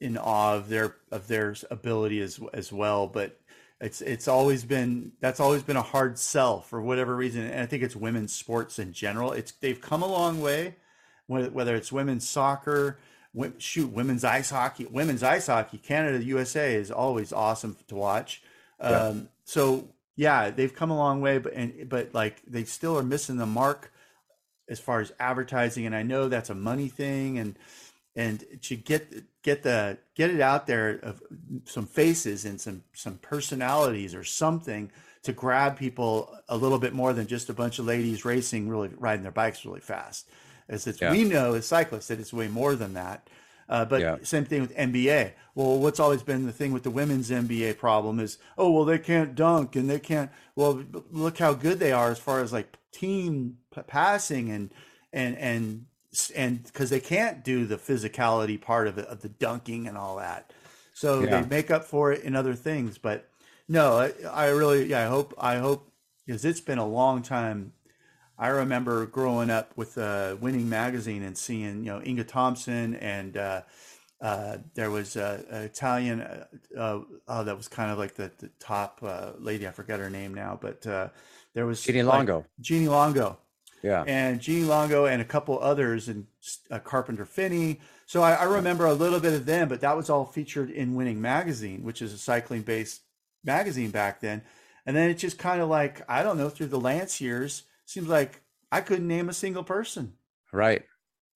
[0.00, 3.06] in awe of their of their ability as as well.
[3.06, 3.40] But
[3.80, 7.66] it's it's always been that's always been a hard sell for whatever reason, and I
[7.66, 9.32] think it's women's sports in general.
[9.32, 10.76] It's they've come a long way,
[11.26, 12.98] whether it's women's soccer.
[13.58, 14.86] Shoot, women's ice hockey.
[14.86, 18.40] Women's ice hockey, Canada, USA is always awesome to watch.
[18.80, 18.86] Yeah.
[18.86, 23.02] Um, so yeah, they've come a long way, but and but like they still are
[23.02, 23.92] missing the mark
[24.68, 25.84] as far as advertising.
[25.84, 27.58] And I know that's a money thing, and
[28.14, 31.22] and to get get the get it out there of
[31.64, 34.90] some faces and some some personalities or something
[35.22, 38.90] to grab people a little bit more than just a bunch of ladies racing really
[38.98, 40.28] riding their bikes really fast
[40.68, 41.12] as it's yeah.
[41.12, 43.28] we know as cyclists that it's way more than that
[43.68, 44.16] uh, but yeah.
[44.22, 45.32] same thing with NBA.
[45.54, 48.98] Well, what's always been the thing with the women's NBA problem is, oh, well, they
[48.98, 50.30] can't dunk and they can't.
[50.54, 54.70] Well, look how good they are as far as like team passing and
[55.14, 55.86] and and
[56.34, 60.16] and because they can't do the physicality part of, it, of the dunking and all
[60.16, 60.52] that,
[60.92, 61.40] so yeah.
[61.40, 62.98] they make up for it in other things.
[62.98, 63.28] But
[63.68, 65.90] no, I, I really, yeah, I hope, I hope,
[66.26, 67.72] because it's been a long time.
[68.36, 73.36] I remember growing up with uh, Winning Magazine and seeing, you know, Inga Thompson and
[73.36, 73.62] uh,
[74.20, 76.46] uh, there was an Italian, uh,
[76.76, 79.68] uh, oh, that was kind of like the, the top uh, lady.
[79.68, 82.38] I forget her name now, but there was Jeannie Longo.
[82.38, 83.38] Like, Jeannie Longo.
[83.84, 84.02] Yeah.
[84.06, 86.26] And Jeannie Longo and a couple others and
[86.70, 87.80] uh, Carpenter Phinney.
[88.06, 90.94] So I, I, remember a little bit of them, but that was all featured in
[90.94, 93.02] Winning Magazine, which is a cycling based
[93.44, 94.40] magazine back then.
[94.86, 98.08] And then it just kind of like, I don't know, through the Lance years, seems
[98.08, 98.40] like
[98.72, 100.14] I couldn't name a single person.
[100.50, 100.84] Right.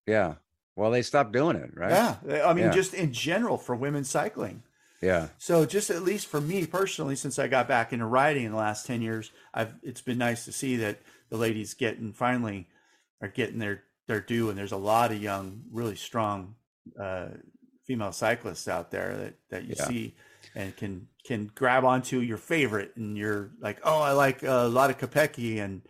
[0.06, 0.36] Yeah.
[0.74, 1.90] Well, they stopped doing it, right?
[1.90, 2.46] Yeah.
[2.46, 2.72] I mean, yeah.
[2.72, 4.62] just in general for women's cycling.
[5.02, 5.28] Yeah.
[5.36, 8.58] So just at least for me personally, since I got back into riding in the
[8.58, 10.98] last ten years, I've it's been nice to see that
[11.30, 12.68] the ladies getting finally
[13.20, 16.54] are getting their their due, and there's a lot of young, really strong
[16.98, 17.28] uh,
[17.84, 19.84] female cyclists out there that that you Yeah.
[19.86, 20.16] see
[20.54, 24.68] and can can grab onto your favorite, and you're like, oh, I like a uh,
[24.68, 25.82] of Kopecky and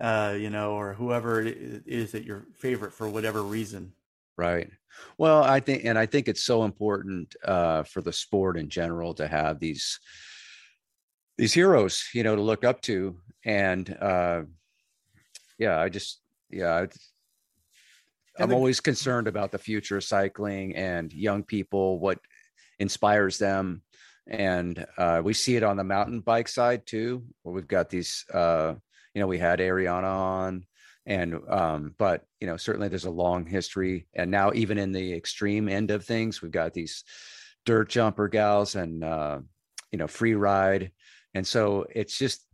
[0.00, 3.92] uh, you know, or whoever it is that your favorite for whatever reason.
[4.36, 4.70] Right.
[5.18, 9.14] Well, I think, and I think it's so important uh, for the sport in general
[9.14, 9.98] to have these
[11.36, 13.16] these heroes, you know, to look up to.
[13.44, 14.42] And uh,
[15.58, 16.88] yeah, I just, yeah, I,
[18.42, 22.18] I'm the- always concerned about the future of cycling and young people, what
[22.78, 23.82] inspires them.
[24.26, 28.24] And uh, we see it on the mountain bike side too, where we've got these,
[28.32, 28.74] uh,
[29.14, 30.66] you know, we had Ariana on,
[31.06, 34.06] and um, but you know, certainly there's a long history.
[34.14, 37.04] And now, even in the extreme end of things, we've got these
[37.66, 39.40] dirt jumper gals and uh,
[39.92, 40.90] you know, free ride.
[41.34, 42.46] And so it's just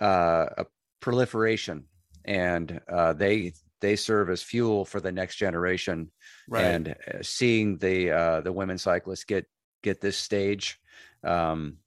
[0.00, 0.66] uh, a
[1.00, 1.84] proliferation,
[2.24, 6.10] and uh, they they serve as fuel for the next generation
[6.48, 6.64] Right.
[6.64, 9.46] and uh, seeing the uh, the women cyclists get
[9.82, 10.78] get this stage,
[11.24, 11.78] um,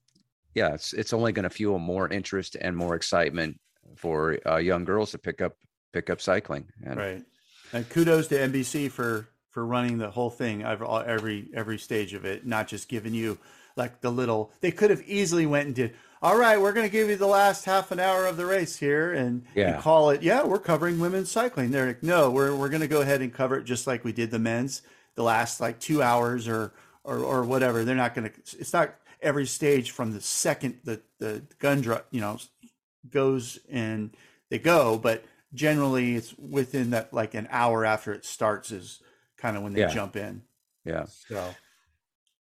[0.54, 3.60] yeah, it's it's only going to fuel more interest and more excitement
[3.96, 5.54] for uh, young girls to pick up
[5.92, 6.68] pick up cycling.
[6.84, 7.24] And Right.
[7.72, 12.24] And kudos to NBC for for running the whole thing every every every stage of
[12.24, 13.38] it, not just giving you
[13.76, 14.52] like the little.
[14.60, 15.94] They could have easily went and did.
[16.22, 18.76] All right, we're going to give you the last half an hour of the race
[18.76, 19.80] here, and, and Yeah.
[19.80, 20.22] call it.
[20.22, 21.70] Yeah, we're covering women's cycling.
[21.70, 24.12] They're like, no, we're we're going to go ahead and cover it just like we
[24.12, 24.82] did the men's,
[25.14, 26.72] the last like two hours or
[27.04, 27.84] or or whatever.
[27.84, 28.38] They're not going to.
[28.58, 32.38] It's not every stage from the second the the gun drop, you know,
[33.10, 34.16] goes and
[34.50, 39.00] they go, but generally it's within that like an hour after it starts is
[39.36, 39.88] kind of when they Yeah.
[39.88, 40.42] jump in.
[40.84, 41.54] yeah, So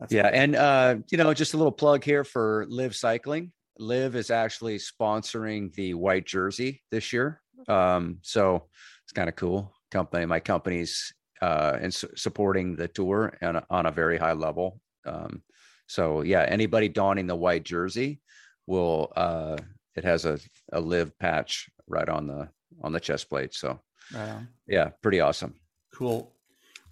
[0.00, 3.52] that's yeah, and uh, you know, just a little plug here for Liv Cycling.
[3.80, 8.66] Liv is actually sponsoring the white jersey this year, um, so
[9.04, 9.72] it's kind of cool.
[9.90, 11.12] Company, my company's
[11.42, 14.80] uh, and su- supporting the tour and on a very high level.
[15.06, 15.42] Um,
[15.86, 18.20] so yeah, anybody donning the white jersey
[18.66, 19.56] will uh,
[19.96, 20.38] it has a
[20.72, 22.48] a Liv patch right on the
[22.82, 23.54] on the chest plate.
[23.54, 23.80] So
[24.14, 25.54] right yeah, pretty awesome.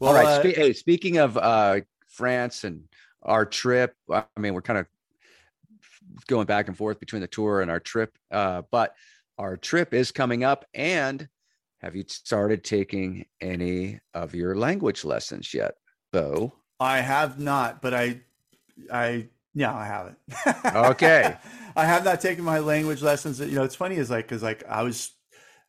[0.00, 0.08] cool.
[0.08, 0.26] All right.
[0.26, 2.84] uh, spe- hey, speaking of uh, France and
[3.22, 4.86] our trip, I mean, we're kind of
[6.26, 8.94] going back and forth between the tour and our trip, uh, but
[9.38, 10.64] our trip is coming up.
[10.74, 11.28] And
[11.80, 15.74] have you started taking any of your language lessons yet,
[16.12, 16.52] Bo?
[16.80, 18.20] I have not, but I,
[18.92, 20.18] I, no, I haven't.
[20.66, 21.36] Okay.
[21.76, 23.38] I have not taken my language lessons.
[23.40, 25.12] You know, it's funny is like, cause like I was,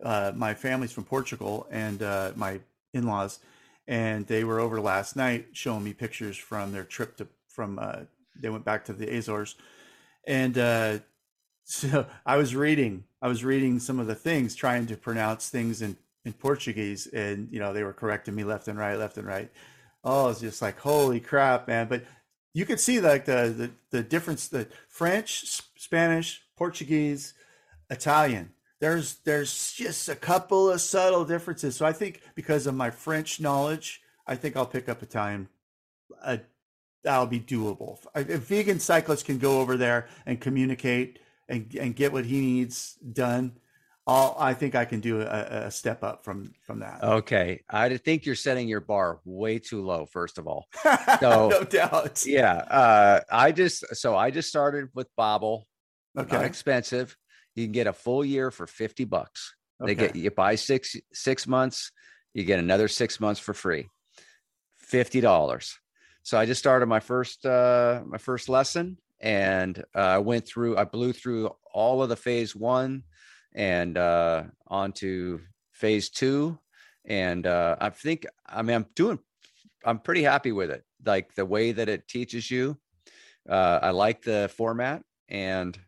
[0.04, 2.60] uh, my family's from Portugal and, uh, my
[2.94, 3.40] in-laws,
[3.88, 8.02] and they were over last night showing me pictures from their trip to, from, uh,
[8.40, 9.56] they went back to the Azores
[10.30, 11.00] and, uh,
[11.66, 15.82] so I was reading, I was reading some of the things, trying to pronounce things
[15.82, 19.28] in, in Portuguese and, you know, they were correcting me left and right, left and
[19.28, 19.52] right.
[20.04, 21.88] Oh, it's just like, holy crap, man.
[21.88, 22.06] But
[22.54, 27.34] you could see like the, the, the difference, the French, Spanish, Portuguese,
[27.90, 28.52] Italian.
[28.80, 31.76] There's, there's just a couple of subtle differences.
[31.76, 35.50] So I think because of my French knowledge, I think I'll pick up Italian.
[37.04, 37.98] That'll be doable.
[38.16, 42.96] If vegan cyclist can go over there and communicate and, and get what he needs
[43.14, 43.54] done,
[44.06, 45.26] I'll, I think I can do a,
[45.68, 47.04] a step up from, from that.
[47.04, 47.62] Okay.
[47.70, 50.66] I think you're setting your bar way too low, first of all.
[51.20, 52.26] so- no doubt.
[52.26, 52.54] Yeah.
[52.54, 55.64] Uh, I just, so I just started with Babbel.
[56.16, 56.46] Not Okay.
[56.46, 57.16] expensive.
[57.56, 59.54] You can get a full year for 50 bucks.
[59.80, 60.08] They Okay.
[60.08, 61.92] get you buy six six months,
[62.34, 63.88] you get another six months for free.
[64.78, 65.78] Fifty dollars.
[66.30, 70.78] So I just started my first uh my first lesson and uh, I went through
[70.78, 73.04] I blew through all of the phase one
[73.56, 76.60] and uh on to phase two.
[77.04, 79.18] And uh I think I mean I'm doing
[79.84, 80.84] I'm pretty happy with it.
[81.04, 82.78] Like the way that it teaches you.
[83.50, 85.80] Uh I like the format and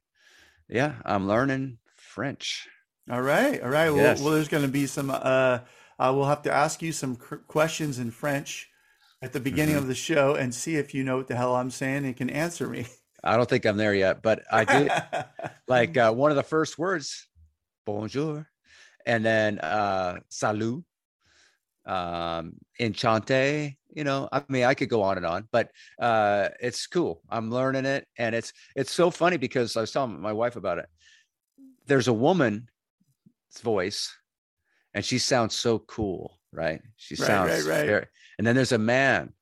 [0.68, 2.68] yeah, I'm learning French.
[3.12, 3.92] All right, all right.
[3.92, 4.20] Well, Yes.
[4.20, 5.12] well there's going to be some.
[5.12, 5.60] Uh,
[6.00, 8.71] uh, we'll have to ask you some cr- questions in French
[9.22, 9.78] at the beginning Mm-hmm.
[9.78, 12.30] of the show and see if you know what the hell I'm saying and can
[12.30, 12.88] answer me.
[13.24, 14.92] I don't think I'm there yet, but I do
[15.68, 17.28] like uh, one of the first words,
[17.86, 18.48] bonjour,
[19.06, 20.84] and then uh, salut,
[21.86, 23.78] um, enchante.
[23.94, 27.22] You know, I mean, I could go on and on, but uh, it's cool.
[27.30, 30.80] I'm learning it, and it's it's so funny because I was telling my wife about
[30.80, 30.88] it.
[31.88, 32.70] There's a woman's
[33.64, 34.16] voice,
[34.94, 36.82] and she sounds so cool, right?
[36.98, 37.86] She Right, sounds right, right.
[37.86, 38.06] very,
[38.38, 39.34] and then there's a man.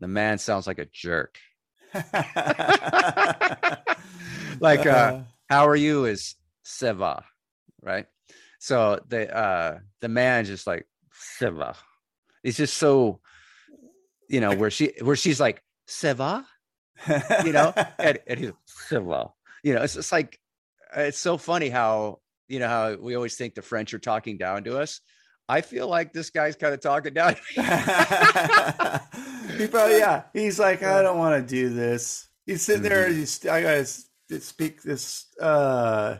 [0.00, 1.38] The man sounds like a jerk.
[4.60, 6.34] like uh, how are you is
[6.64, 7.22] seva,
[7.82, 8.06] right?
[8.58, 10.86] So the uh the man just like
[11.38, 11.76] seva.
[12.42, 13.20] It's just so
[14.28, 16.44] you know where she where she's like seva,
[17.44, 18.52] you know, and, and he's
[18.90, 19.30] seva.
[19.62, 20.38] You know, it's just like
[20.96, 24.64] it's so funny how you know how we always think the French are talking down
[24.64, 25.00] to us.
[25.48, 27.36] I feel like this guy's kind of talking down.
[27.56, 27.62] he
[29.66, 30.22] probably yeah.
[30.32, 32.28] He's like, I don't want to do this.
[32.46, 33.08] He's sitting there.
[33.08, 33.18] Mm-hmm.
[33.18, 35.26] He's I gotta speak this.
[35.40, 36.18] uh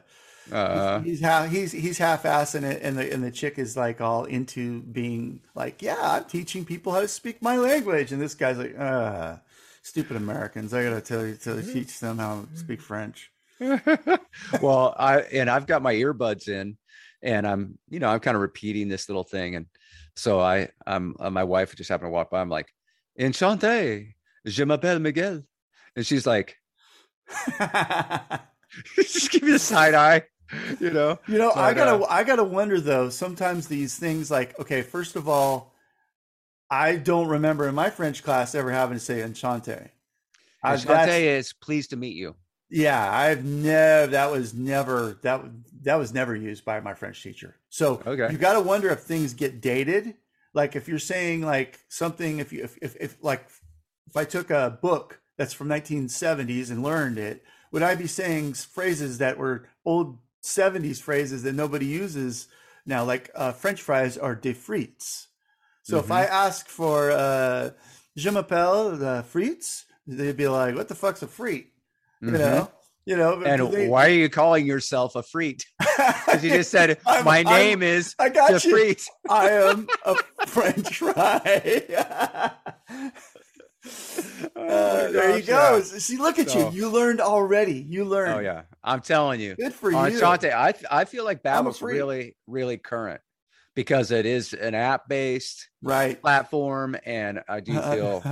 [0.52, 4.26] Uh, he's half he's he's half-assing it and the and the chick is like all
[4.26, 8.58] into being like yeah i'm teaching people how to speak my language and this guy's
[8.58, 9.36] like uh
[9.80, 13.30] stupid americans i gotta tell you to teach them how to speak french
[14.60, 16.76] well, I and I've got my earbuds in,
[17.24, 19.66] and I'm you know I'm kind of repeating this little thing, and
[20.14, 22.40] so I I'm uh, my wife just happened to walk by.
[22.40, 22.68] I'm like,
[23.18, 24.14] Enchanté,
[24.46, 25.42] je m'appelle Miguel,
[25.96, 26.56] and she's like,
[28.96, 30.22] just give me the side eye,
[30.78, 31.18] you know.
[31.26, 35.16] you know i gotta uh, i gotta wonder though sometimes these things like okay first
[35.16, 35.72] of all
[36.70, 39.90] i don't remember in my french class ever having to say enchanté
[40.64, 42.34] Enchanté is pleased to meet you.
[42.74, 44.08] Yeah, I've never.
[44.08, 45.42] That was never that
[45.82, 47.54] that was never used by my French teacher.
[47.70, 48.32] So Okay.
[48.32, 50.14] you got to wonder if things get dated.
[50.54, 53.46] Like if you're saying like something, if you if, if if like
[54.08, 58.54] if I took a book that's from 1970s and learned it, would I be saying
[58.54, 62.48] phrases that were old 70s phrases that nobody uses
[62.84, 63.04] now?
[63.04, 65.28] Like uh, French fries are des frites.
[65.84, 67.70] So if I ask for uh,
[68.16, 71.66] je m'appelle the frites, they'd be like, "What the fuck's a frite?"
[72.26, 72.38] You Mhm.
[72.38, 72.70] know?
[73.06, 75.66] You know And they- why are you calling yourself a freet?
[76.26, 78.70] Because you just said I'm- my I'm- name is i the got you.
[78.70, 79.06] freet.
[79.30, 80.16] i am a
[80.46, 81.82] french fry.
[84.56, 85.80] Uh, there you go.
[85.82, 87.74] see look at So- you you learned already.
[87.86, 88.34] You learned.
[88.34, 89.54] Oh yeah, I'm telling you.
[89.56, 90.18] good for on you.
[90.20, 91.94] Shante, I I feel like I'm Babbel's freak.
[91.96, 93.20] really really current
[93.74, 96.18] because it is an app based right.
[96.20, 98.22] platform, and I do feel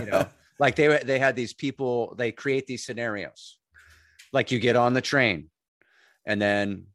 [0.00, 0.26] you know
[0.58, 3.58] like they they had these people they create these scenarios,
[4.32, 5.50] like you get on the train,
[6.26, 6.86] and then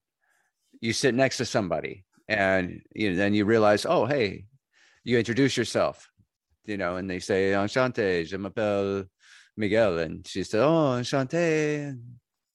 [0.81, 4.45] you sit next to somebody, and you then you realize oh hey,
[5.03, 6.09] you introduce yourself,
[6.65, 9.05] you know, and they say enchanté, je m'appelle
[9.57, 11.97] Miguel, and she said oh enchanté.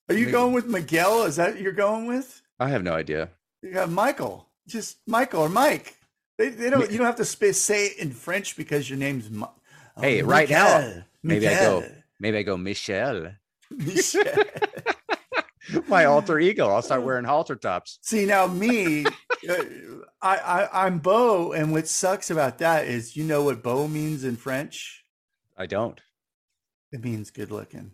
[0.08, 1.24] are you going with miguel?
[1.24, 2.42] Is that you're going with?
[2.58, 3.30] I have no idea.
[3.62, 4.48] you got michael.
[4.66, 5.96] Just michael or mike.
[6.38, 9.30] They, they don't you don't have to say it in french because your name's
[9.96, 11.04] Oh, Hey, right now, Miguel.
[11.22, 11.84] maybe I go-
[12.20, 13.32] Maybe I go Michelle.
[13.70, 14.24] Michel.
[15.88, 16.68] My alter ego.
[16.68, 17.98] I'll start wearing halter tops.
[18.02, 19.54] See now, me, uh,
[20.22, 24.24] I, I I'm Bo, and what sucks about that is, you know what Bo means
[24.24, 25.04] in French?
[25.56, 26.00] I don't.
[26.92, 27.90] It means good looking.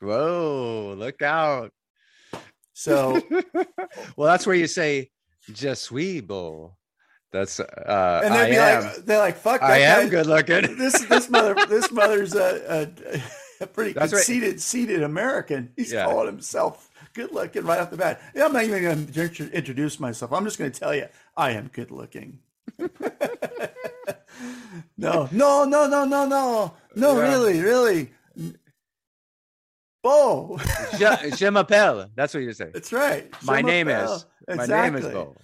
[0.00, 1.72] Whoa, look out.
[2.72, 3.20] So,
[4.16, 5.10] well, that's where you say
[5.52, 6.76] Je suis beau.
[7.30, 10.76] That's uh and they'd be like, they're like, fuck, that I am good looking.
[10.78, 12.88] This this mother, this mother's a,
[13.60, 14.18] a, a pretty That's right.
[14.18, 15.70] conceited, seated American.
[15.76, 16.06] He's Yeah.
[16.06, 18.20] calling himself good looking right off the bat.
[18.34, 20.32] Yeah, I'm not even going to introduce myself.
[20.32, 21.06] I'm just going to tell you,
[21.36, 22.38] I am good looking.
[24.96, 27.28] no, no, no, no, no, no, no, Yeah.
[27.28, 28.10] really, really.
[30.02, 30.58] Bo.
[30.96, 32.08] Je, je m'appelle.
[32.14, 32.70] That's what you say.
[32.72, 33.28] That's right.
[33.44, 34.24] My name is.
[34.48, 35.36] My name is Bo.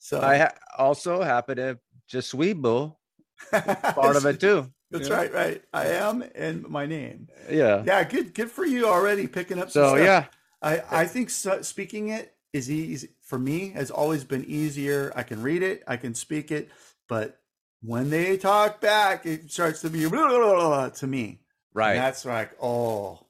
[0.00, 1.78] So I ha- also happen to
[2.08, 2.54] just suis.
[3.50, 4.70] Part of it too.
[4.90, 5.14] That's Yeah.
[5.14, 5.62] right, right.
[5.72, 7.28] I am and my name.
[7.48, 7.82] Yeah.
[7.86, 9.70] Yeah, good, good for you already picking up.
[9.70, 10.04] Some So stuff.
[10.04, 10.24] yeah.
[10.62, 15.12] I, I think so, speaking it is easy for me has always been easier.
[15.14, 16.68] I can read it, I can speak it,
[17.08, 17.38] but
[17.82, 21.40] when they talk back, it starts to be blah, blah, blah, blah, to me.
[21.72, 21.92] Right.
[21.92, 23.20] And that's like, oh,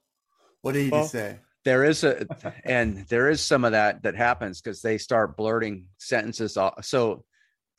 [0.62, 1.38] what did you Well, say?
[1.64, 2.26] There is a
[2.64, 7.24] and there is some of that that happens because they start blurting sentences off so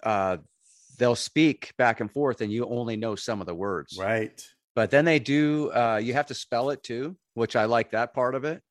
[0.04, 0.38] uh
[0.98, 4.44] they'll speak back and forth and you only know some of the words Right.
[4.76, 8.14] but then they do uh you have to spell it too which i like that
[8.14, 8.62] part of it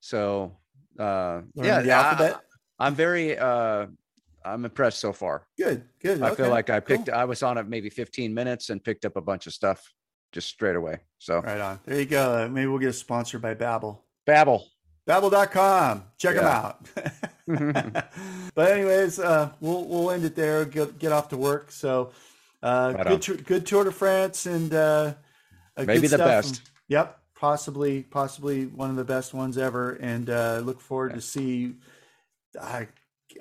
[0.00, 0.56] so
[0.98, 2.40] uh yeah the alphabet.
[2.78, 3.86] i'm very uh
[4.44, 6.22] i'm impressed so far Good, good.
[6.22, 7.14] i feel like i picked cool.
[7.14, 9.82] i was on it maybe 15 minutes and picked up a bunch of stuff
[10.32, 11.80] just straight away so Right on.
[11.86, 12.46] There you go.
[12.52, 14.00] Maybe we'll get a sponsor by Babbel.
[14.26, 14.66] Babble
[15.06, 16.04] Babbel.com.
[16.16, 16.40] Check Yeah.
[16.40, 16.88] them out.
[18.54, 20.64] but anyways, uh, we'll we'll end it there.
[20.64, 21.70] Get get off to work.
[21.70, 22.10] So,
[22.62, 23.36] uh, Right good on.
[23.44, 25.12] good Tour de France and uh,
[25.76, 26.56] Maybe good the stuff best.
[26.62, 29.90] from- yep, possibly possibly one of the best ones ever.
[30.00, 31.74] And uh, look forward to see.
[32.58, 32.88] I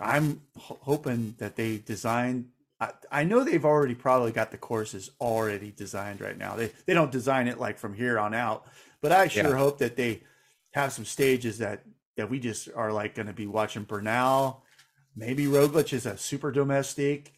[0.01, 2.49] I'm ho- hoping that they design
[2.81, 6.57] I, I know they've already probably got the courses already designed right now.
[6.57, 8.65] They they don't design it like from here on out,
[9.01, 9.55] but I sure Yeah.
[9.57, 10.23] hope that they
[10.73, 11.83] have some stages that
[12.17, 14.63] that we just are like going to be watching Bernal,
[15.15, 17.33] maybe Roglic is a super domestic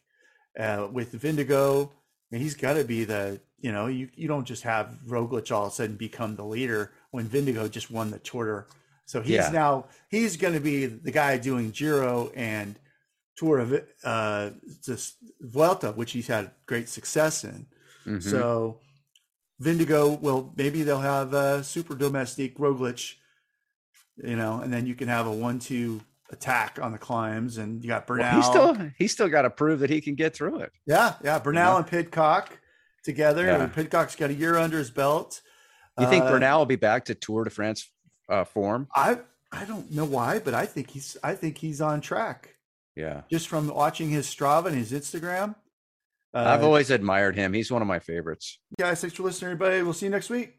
[0.60, 1.90] uh, with Vingegaard.
[2.32, 5.68] And he's got to be the you know you you don't just have Roglic all
[5.68, 8.68] of a sudden become the leader when Vingegaard just won the Tour.
[9.06, 9.50] So he's Yeah.
[9.52, 12.76] now he's going to be the guy doing Giro and
[13.38, 14.50] Tour of uh
[14.84, 17.68] just Vuelta, which he's had great success in.
[18.06, 18.24] Mhm.
[18.24, 18.82] So
[19.62, 23.14] Vingegaard well, maybe they'll have a super domestic Roglic,
[24.18, 26.02] you know, and then you can have a one-two
[26.32, 28.26] attack on the climbs, and you got Bernal.
[28.26, 30.72] Well, he's still he's still got to prove that he can get through it.
[30.86, 31.78] yeah, yeah, Bernal know?
[31.78, 32.50] and Pidcock
[33.04, 33.46] together.
[33.46, 33.62] Yeah.
[33.64, 35.42] and Pidcock's got a year under his belt.
[36.00, 37.90] You think Uh, Bernal will be back to Tour de France
[38.28, 38.88] uh, form?
[38.96, 39.20] I
[39.52, 42.56] I don't know why, but I think he's I think he's on track
[42.96, 45.56] Yeah, just from watching his Strava and his Instagram.
[46.34, 47.54] Uh, I've always admired him.
[47.54, 48.60] He's one of my favorites.
[48.78, 49.84] guys, thanks for listening, everybody.
[49.84, 50.58] We'll see you next week.